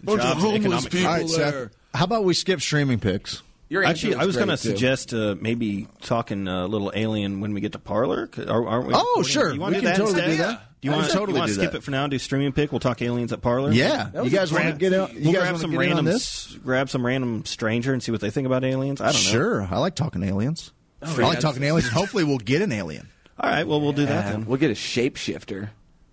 [0.04, 1.72] Bunch jobs and economic All right, Seth.
[1.96, 3.42] How about we skip streaming picks?
[3.74, 7.54] Your Actually, answer I was going to suggest uh, maybe talking a little alien when
[7.56, 8.30] we get to parlor.
[8.48, 8.94] Are, aren't we?
[8.94, 9.24] Oh, recording?
[9.32, 9.52] sure.
[9.54, 10.32] You want We to do can that totally instead?
[10.32, 10.62] do that.
[10.82, 11.78] Do you want to totally to do skip that.
[11.80, 12.04] it for now?
[12.04, 12.72] and Do streaming pick.
[12.72, 13.72] We'll talk aliens at Parlor.
[13.72, 14.10] Yeah.
[14.24, 16.56] You guys wanna grab- get out- you we'll guys grab some get random, this?
[16.64, 19.02] grab some random stranger and see what they think about aliens.
[19.02, 19.20] I don't know.
[19.32, 20.72] Sure, I like talking aliens.
[21.02, 21.28] Oh, I yeah.
[21.28, 23.10] like talking aliens, hopefully we'll get an alien
[23.40, 23.66] All right.
[23.68, 24.46] Well, we'll do that then.
[24.46, 25.70] We'll get a shapeshifter.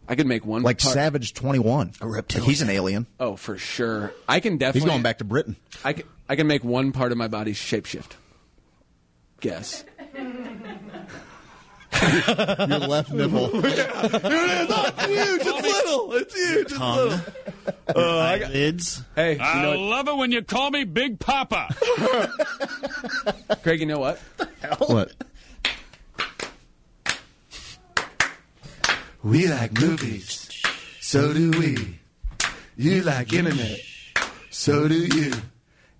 [0.08, 1.92] I could make one like part- Savage Twenty One.
[2.00, 2.48] A reptilian.
[2.48, 3.06] He's an alien.
[3.20, 4.12] Oh, for sure.
[4.28, 4.80] I can definitely.
[4.80, 5.56] He's going back to Britain.
[5.84, 8.12] I can, I can make one part of my body shapeshift.
[9.40, 9.84] Guess.
[10.16, 10.28] Your
[12.78, 13.50] left nipple.
[13.64, 15.40] it's not huge.
[15.40, 16.12] It's little.
[16.12, 16.70] It's huge.
[16.70, 17.18] It's little.
[17.96, 19.02] Uh, I got- Eyelids.
[19.16, 19.78] hey, you I know what?
[19.80, 21.74] love it when you call me Big Papa.
[23.64, 24.18] Craig, you know what?
[24.86, 25.10] What?
[29.24, 30.48] We like movies,
[31.00, 31.98] so do we.
[32.76, 33.80] You like internet,
[34.50, 35.32] so do you.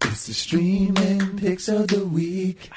[0.04, 2.70] It's the streaming picks of the week.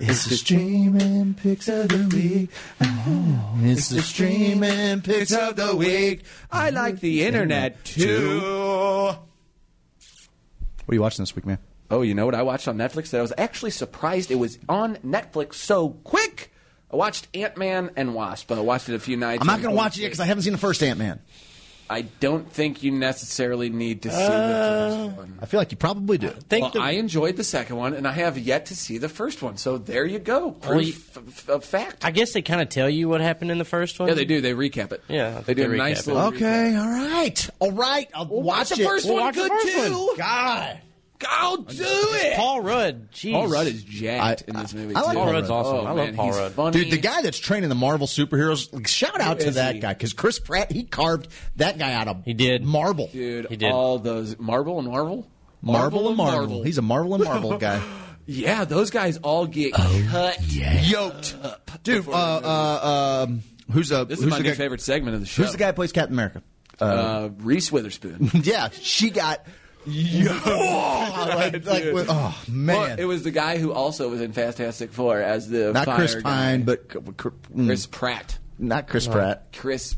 [0.00, 2.50] It's the streaming picks of the week.
[2.80, 3.66] Mm-hmm.
[3.66, 6.24] It's the streaming picks of the week.
[6.50, 8.40] I like the internet too.
[8.40, 9.18] What
[10.88, 11.58] are you watching this week, man?
[11.90, 14.58] Oh, you know what I watched on Netflix that I was actually surprised it was
[14.68, 16.52] on Netflix so quick.
[16.90, 18.50] I watched Ant Man and Wasp.
[18.50, 19.42] I watched it a few nights.
[19.42, 21.20] I'm not going to watch it yet because I haven't seen the first Ant Man.
[21.90, 25.38] I don't think you necessarily need to see Uh, the first one.
[25.42, 26.30] I feel like you probably do.
[26.48, 29.08] Think well, the- I enjoyed the second one, and I have yet to see the
[29.10, 29.56] first one.
[29.58, 30.56] So there you go.
[30.62, 32.04] Well, you- Proof f- of fact.
[32.04, 34.08] I guess they kind of tell you what happened in the first one.
[34.08, 34.40] Yeah, they do.
[34.40, 35.02] They recap it.
[35.08, 36.14] Yeah, I they think do they a nice recap it.
[36.14, 36.28] little.
[36.34, 38.08] Okay, all right, all right.
[38.14, 38.86] I'll watch the it.
[38.86, 39.24] first We'll one.
[39.26, 40.06] watch the Good first too.
[40.06, 40.16] one.
[40.16, 40.78] God,
[41.28, 42.36] I'll do it.
[42.36, 43.10] Paul Rudd.
[43.12, 43.32] Jeez.
[43.32, 44.94] Paul Rudd is jacked I- in this movie.
[44.94, 45.18] I like too.
[45.18, 45.76] Paul Rudd's awesome.
[45.76, 46.52] Oh, I love man, Paul he's Rudd.
[46.52, 46.78] Funny.
[46.84, 48.72] dude, the guy that's training the Marvel superheroes.
[48.72, 49.80] Like, shout out Who to is that he?
[49.80, 52.64] guy because Chris Pratt he carved that guy out of He did.
[52.64, 53.08] marble.
[53.12, 53.70] dude, He did.
[53.72, 55.26] all those Marvel and Marvel,
[55.60, 56.62] Marvel and Marvel.
[56.62, 57.82] He's a Marvel and Marvel guy.
[58.24, 61.34] Yeah, those guys all get Oh, cut, yoked,
[61.82, 62.06] dude.
[62.08, 63.42] Uh, uh, um,
[63.72, 65.42] who's the This who's is my the new guy, favorite segment of the show.
[65.42, 66.40] Who's the guy who plays Captain America?
[66.80, 68.30] Uh, Reese Witherspoon.
[68.44, 69.44] yeah, she got.
[69.86, 74.92] like, like, with- oh man, Well, it was the guy who also was in Fantastic
[74.92, 76.20] Four as the not fire Chris guy.
[76.22, 78.38] Pine, but mm, Chris Pratt.
[78.58, 79.48] not Chris Pratt.
[79.52, 79.96] Chris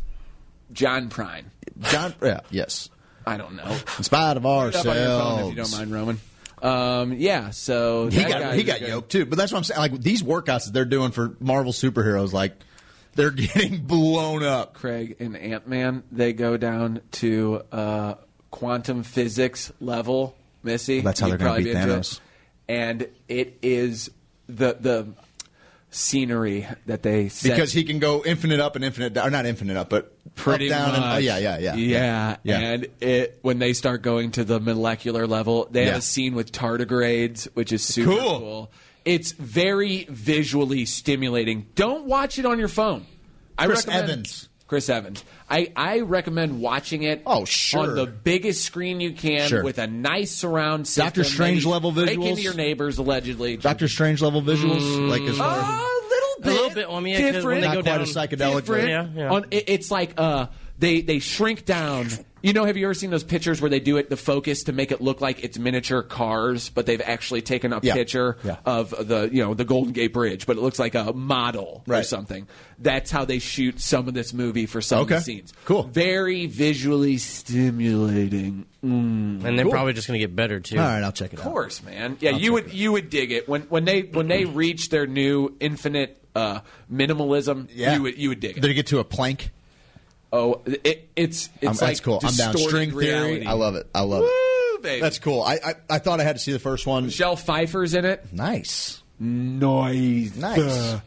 [0.72, 1.44] John Prine.
[1.80, 2.88] John, yeah, yes.
[3.26, 3.64] I don't know.
[3.98, 6.20] In spite of Look it up on your phone ourselves, if you don't mind, Roman.
[6.62, 8.88] Um, yeah, so he got he got good.
[8.88, 9.26] yoked too.
[9.26, 9.78] But that's what I'm saying.
[9.78, 12.54] Like these workouts that they're doing for Marvel superheroes, like
[13.14, 14.74] they're getting blown up.
[14.74, 18.14] Craig and Ant Man, they go down to uh,
[18.54, 20.36] quantum physics level.
[20.62, 22.14] Missy, That's how they're gonna beat be Thanos.
[22.14, 22.20] it.
[22.68, 24.10] And it is
[24.46, 25.08] the the
[25.90, 29.46] scenery that they set Because he can go infinite up and infinite down, or not
[29.46, 31.00] infinite up, but pretty up, down, much.
[31.02, 32.58] and oh, yeah, yeah, yeah, yeah, yeah.
[32.58, 36.50] And it when they start going to the molecular level, they have a scene with
[36.52, 38.38] tardigrades, which is super Cool.
[38.40, 38.72] cool.
[39.04, 41.66] It's very visually stimulating.
[41.74, 43.04] Don't watch it on your phone.
[43.58, 44.48] I Chris recommend, Evans.
[44.74, 45.24] Chris Evans.
[45.48, 47.22] I, I recommend watching it.
[47.24, 47.82] Oh, sure.
[47.90, 49.62] on the biggest screen you can Sure.
[49.62, 51.04] with a nice surround system.
[51.06, 52.28] Doctor Strange level Break visuals?
[52.30, 53.56] into your neighbors allegedly.
[53.56, 56.88] Doctor Strange level visuals, like as far a little bit, A little bit.
[56.88, 58.88] Well, I mean, yeah, 'cause when they not go quite down, a psychedelic, different.
[58.88, 59.30] Yeah, yeah.
[59.30, 60.46] On, it, it's like uh,
[60.80, 62.08] they they shrink down.
[62.44, 64.72] You know, have you ever seen those pictures where they do it the focus to
[64.72, 67.94] make it look like it's miniature cars, but they've actually taken a Yeah.
[67.94, 68.56] picture Yeah.
[68.66, 72.02] of the you know the Golden Gate Bridge, but it looks like a model or
[72.02, 72.46] something.
[72.78, 75.14] That's how they shoot some of this movie for some Okay.
[75.14, 75.52] of the scenes.
[75.64, 75.84] Cool.
[75.84, 78.66] very visually stimulating.
[78.84, 79.42] Mm.
[79.44, 79.72] and they're Cool.
[79.72, 80.76] probably just going to get better too.
[80.76, 81.40] All right, I'll check it out.
[81.40, 81.52] Of out.
[81.52, 82.18] course, man.
[82.20, 85.54] Yeah, you would you would dig it when when they when they reach their new
[85.60, 86.60] infinite uh,
[86.92, 87.68] minimalism.
[87.74, 87.94] Yeah.
[87.94, 88.60] you would you would dig it.
[88.60, 89.48] Did it get to a Planck?
[90.36, 92.18] Oh, it, it's it's Um, like that's cool.
[92.22, 92.56] I'm down.
[92.56, 93.46] String theory.
[93.46, 93.86] I love it.
[93.94, 94.82] I love Woo, it.
[94.82, 95.00] baby.
[95.00, 95.42] That's cool.
[95.42, 97.06] I, I I thought I had to see the first one.
[97.06, 98.32] Michelle Pfeiffer's in it.
[98.32, 99.00] Nice.
[99.20, 100.58] Nice, Nice.
[100.58, 101.00] Uh,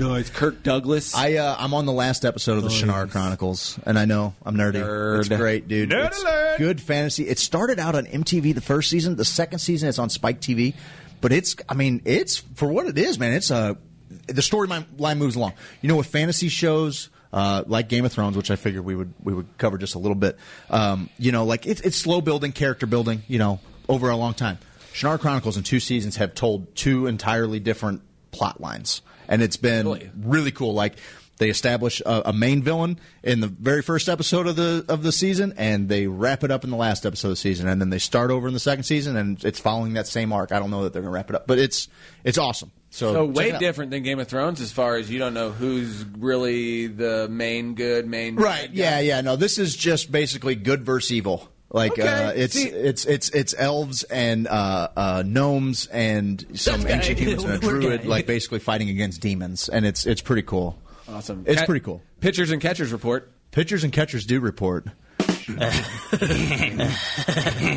[0.00, 0.30] nice.
[0.30, 1.14] Kirk Douglas.
[1.14, 4.56] I uh, I'm on the last episode of the Shannara Chronicles, and I know I'm
[4.56, 4.82] nerdy.
[4.82, 5.20] Nerd.
[5.20, 5.90] It's great, dude.
[5.90, 6.58] Nerd it's alert.
[6.58, 7.28] good fantasy.
[7.28, 9.14] It started out on MTV the first season.
[9.14, 10.74] The second season it's on Spike TV,
[11.20, 13.32] but it's I mean it's for what it is, man.
[13.32, 13.78] It's a
[14.26, 15.52] the storyline moves along.
[15.82, 17.08] You know, with fantasy shows.
[17.32, 19.98] Uh, like Game of Thrones, which I figured we would we would cover just a
[19.98, 20.36] little bit.
[20.68, 23.22] Um, you know, like it's it's slow building, character building.
[23.28, 24.58] You know, over a long time.
[24.92, 28.02] Shannara Chronicles in two seasons have told two entirely different
[28.32, 30.10] plot lines, and it's been Really?
[30.20, 30.74] really cool.
[30.74, 30.94] Like
[31.38, 35.12] they establish a, a main villain in the very first episode of the of the
[35.12, 37.90] season, and they wrap it up in the last episode of the season, and then
[37.90, 40.50] they start over in the second season, and it's following that same arc.
[40.50, 41.88] I don't know that they're going to wrap it up, but it's
[42.24, 42.72] it's awesome.
[42.92, 46.04] So, so way different than Game of Thrones as far as you don't know who's
[46.18, 48.68] really the main good main Right?
[48.72, 49.00] Yeah, guy.
[49.02, 49.20] yeah.
[49.20, 51.48] No, this is just basically good versus evil.
[51.72, 56.82] Like Okay, uh, it's see- it's it's it's elves and uh, uh, gnomes and some
[56.82, 56.90] guy.
[56.96, 58.08] ancient humans and a druid, gay.
[58.08, 60.76] like basically fighting against demons, and it's it's pretty cool.
[61.08, 61.44] Awesome.
[61.46, 62.02] It's pretty cool.
[62.20, 63.30] Pitchers and catchers report.
[63.52, 64.86] Pitchers and catchers do report.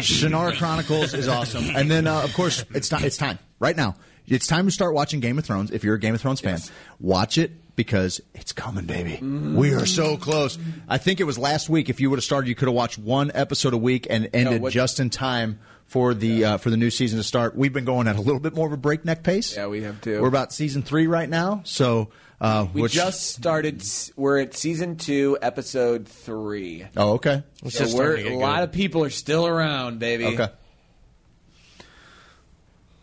[0.01, 3.03] Shannara Chronicles is awesome, and then uh, of course it's time.
[3.03, 3.95] It's time right now.
[4.27, 5.71] It's time to start watching Game of Thrones.
[5.71, 6.59] If you're a Game of Thrones fan,
[6.99, 9.19] watch it because it's coming, baby.
[9.21, 10.57] We are so close.
[10.87, 11.89] I think it was last week.
[11.89, 14.61] If you would have started, you could have watched one episode a week and ended
[14.61, 17.55] what- just in time for the uh, for the new season to start.
[17.55, 19.55] We've been going at a little bit more of a breakneck pace.
[19.55, 20.21] Yeah, we have too.
[20.21, 22.09] We're about season three right now, so
[22.41, 23.83] uh, We which, just started.
[24.15, 26.85] We're at season two, episode three.
[26.97, 27.43] oh okay.
[27.69, 28.63] So we're, a lot good.
[28.63, 30.25] of people are still around, baby.
[30.27, 30.47] Okay.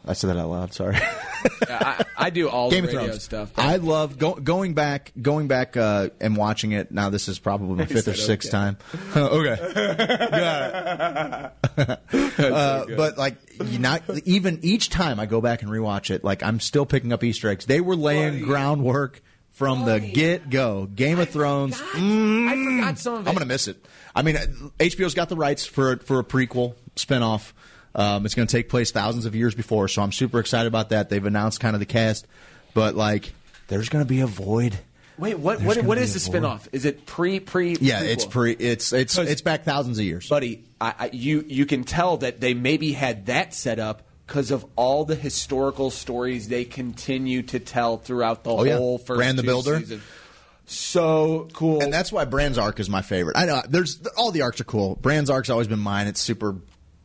[0.05, 0.72] I said that out loud.
[0.72, 0.96] Sorry.
[1.68, 3.53] I, I do all Game the of radio Thrones stuff.
[3.57, 6.90] I love go, going back, going back uh, and watching it.
[6.90, 8.76] Now this is probably my fifth or sixth okay.
[8.76, 8.78] time.
[9.16, 9.57] okay,
[10.30, 12.01] got it.
[12.53, 13.36] uh, but like,
[13.78, 17.22] not even each time I go back and rewatch it, like I'm still picking up
[17.22, 17.66] Easter eggs.
[17.66, 20.86] They were laying groundwork from the get go.
[20.86, 21.78] Game of Thrones.
[21.78, 23.28] mm, I forgot some of it.
[23.28, 23.84] I'm gonna miss it.
[24.14, 24.46] I mean, uh,
[24.78, 27.53] HBO's got the rights for for a prequel spinoff.
[27.95, 30.91] Um, it's going to take place thousands of years before, so I'm super excited about
[30.91, 31.09] that.
[31.11, 32.26] They've announced kind of the cast,
[32.74, 33.32] but like,
[33.68, 34.78] there's going to be a void.
[35.18, 35.59] Wait, what?
[35.59, 36.43] There's What, what is the void.
[36.43, 36.68] spinoff?
[36.72, 37.76] Is it pre pre?
[37.80, 38.09] Yeah, prequel?
[38.12, 38.53] it's pre.
[38.53, 40.28] It's it's it's back thousands of years.
[40.28, 40.64] buddy.
[40.80, 44.64] I, I, you you can tell that they maybe had that set up because of
[44.76, 48.76] all the historical stories they continue to tell throughout the Oh, yeah.
[48.76, 49.80] whole first Bran the Builder.
[49.80, 50.03] seasons.
[50.66, 51.82] So cool.
[51.82, 53.36] and that's why Bran's arc is my favorite.
[53.36, 54.95] I know there's all the arcs are cool.
[55.03, 56.07] Bran's arc's always been mine.
[56.07, 56.55] It's super.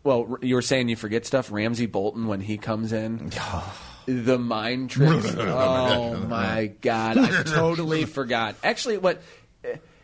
[0.05, 1.51] Well, you were saying you forget stuff.
[1.51, 3.31] Ramsay Bolton when he comes in,
[4.05, 5.35] the mind tricks.
[5.37, 8.55] oh my god, I totally forgot.
[8.63, 9.21] Actually, what?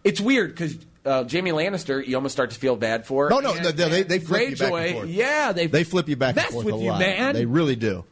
[0.03, 0.75] It's weird because
[1.05, 3.29] uh, Jaime Lannister, you almost start to feel bad for.
[3.29, 5.09] No, no, And- they, they, they flip you back Greyjoy, and forth.
[5.09, 6.99] Yeah, they they flip you back and forth with a you, lot.
[6.99, 7.35] man.
[7.35, 8.03] They really do.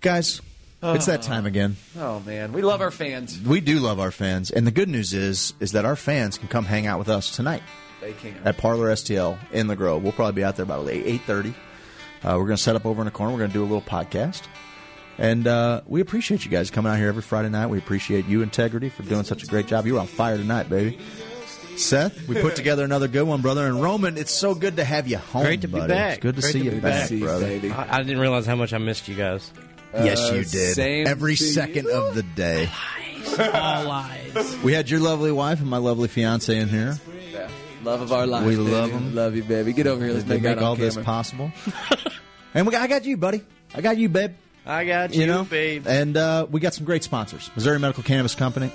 [0.00, 0.40] Guys,
[0.82, 1.76] it's that time again.
[1.96, 3.40] Oh man, we love our fans.
[3.40, 6.48] We do love our fans, and the good news is is that our fans can
[6.48, 7.62] come hang out with us tonight
[8.00, 8.36] They can.
[8.44, 10.02] at Parlor STL in the Grove.
[10.02, 11.50] We'll probably be out there about eight eight thirty.
[12.22, 13.32] Uh, we're going to set up over in the corner.
[13.32, 14.42] We're going to do a little podcast,
[15.18, 17.66] and uh, we appreciate you guys coming out here every Friday night.
[17.68, 19.86] We appreciate you, Integrity, for doing such a great job.
[19.86, 20.98] You were on fire tonight, baby.
[21.76, 23.64] Seth, we put together another good one, brother.
[23.68, 25.44] And Roman, it's so good to have you home.
[25.44, 26.14] Great to be back.
[26.14, 27.20] It's good to Great see to you be back, back.
[27.20, 27.46] brother.
[27.46, 27.70] baby.
[27.70, 29.48] I, I didn't realize how much I missed you guys.
[29.94, 30.74] Yes, Uh, you did.
[30.74, 31.92] same Every second you.
[31.92, 32.68] of the day.
[33.38, 34.56] All lies.
[34.64, 36.98] We had your lovely wife and my lovely fiance in here.
[37.82, 37.90] Yeah.
[37.90, 38.46] Love of our lives.
[38.46, 38.70] We baby.
[38.70, 39.14] love 'em.
[39.14, 39.72] Love you, baby.
[39.72, 40.12] Get over here.
[40.14, 41.04] Let's they make, make out on all this camera.
[41.04, 41.52] possible.
[42.54, 43.42] and we got, I got you, buddy.
[43.74, 44.32] I got you, babe.
[44.66, 45.86] I got you, You know, babe.
[45.86, 48.70] and uh, we got some great sponsors: Missouri Medical Cannabis Company,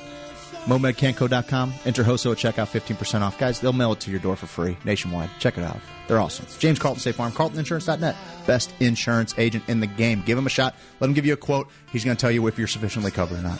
[0.65, 1.73] MoMedCanco.com.
[1.85, 3.37] Enter HOSO at checkout, fifteen percent off.
[3.37, 5.29] Guys, they'll mail it to your door for free nationwide.
[5.39, 6.45] Check it out; they're awesome.
[6.59, 8.15] James Carlton State Farm, CarltonInsurance.net,
[8.47, 10.23] best insurance agent in the game.
[10.25, 10.75] Give him a shot.
[10.99, 11.67] Let him give you a quote.
[11.91, 13.59] He's going to tell you if you're sufficiently covered or not.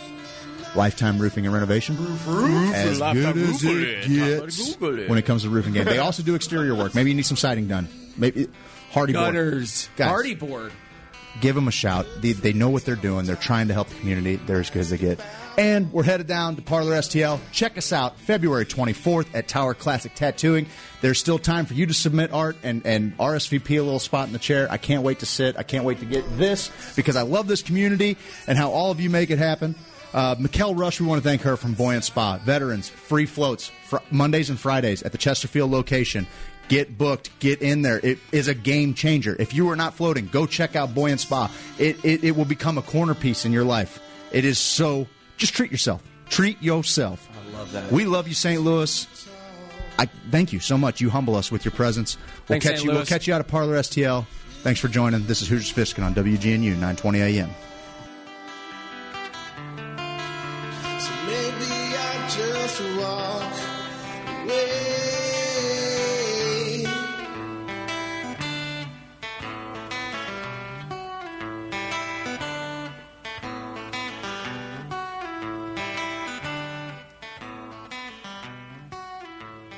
[0.75, 2.27] Lifetime Roofing and Renovation, roof
[2.73, 5.85] as good as it gets when it comes to roofing game.
[5.85, 6.95] They also do exterior work.
[6.95, 7.87] Maybe you need some siding done.
[8.17, 8.47] Maybe
[8.91, 9.33] Hardie board.
[9.33, 9.89] Gutters.
[9.95, 10.71] Guys, Party board.
[11.41, 12.05] give them a shout.
[12.19, 13.25] They, they know what they're doing.
[13.25, 14.35] They're trying to help the community.
[14.35, 15.19] They're as good as they get.
[15.57, 17.39] And we're headed down to Parlor STL.
[17.51, 20.65] Check us out February 24th at Tower Classic Tattooing.
[21.01, 24.33] There's still time for you to submit art and, and RSVP a little spot in
[24.33, 24.67] the chair.
[24.71, 25.55] I can't wait to sit.
[25.57, 28.17] I can't wait to get this because I love this community
[28.47, 29.75] and how all of you make it happen.
[30.13, 32.37] Uh, Mikkel Rush, we want to thank her from Buoyant Spa.
[32.37, 36.27] Veterans, free floats, fr- Mondays and Fridays at the Chesterfield location.
[36.69, 37.37] Get booked.
[37.39, 37.99] Get in there.
[37.99, 39.35] It is a game changer.
[39.37, 41.51] If you are not floating, go check out Buoyant Spa.
[41.77, 43.99] It, it, it will become a corner piece in your life.
[44.31, 45.07] It is so.
[45.37, 46.03] Just treat yourself.
[46.29, 47.27] Treat yourself.
[47.33, 47.91] I love that.
[47.91, 48.61] We love you, St.
[48.61, 49.07] Louis.
[49.99, 51.01] I thank you so much.
[51.01, 52.17] You humble us with your presence.
[52.17, 52.85] We'll Thanks, catch St.
[52.85, 52.91] you.
[52.91, 54.25] We'll catch you out of Parlor STL.
[54.61, 55.25] Thanks for joining.
[55.27, 57.49] This is Hoosiers Fiskin on WGNU 920 AM.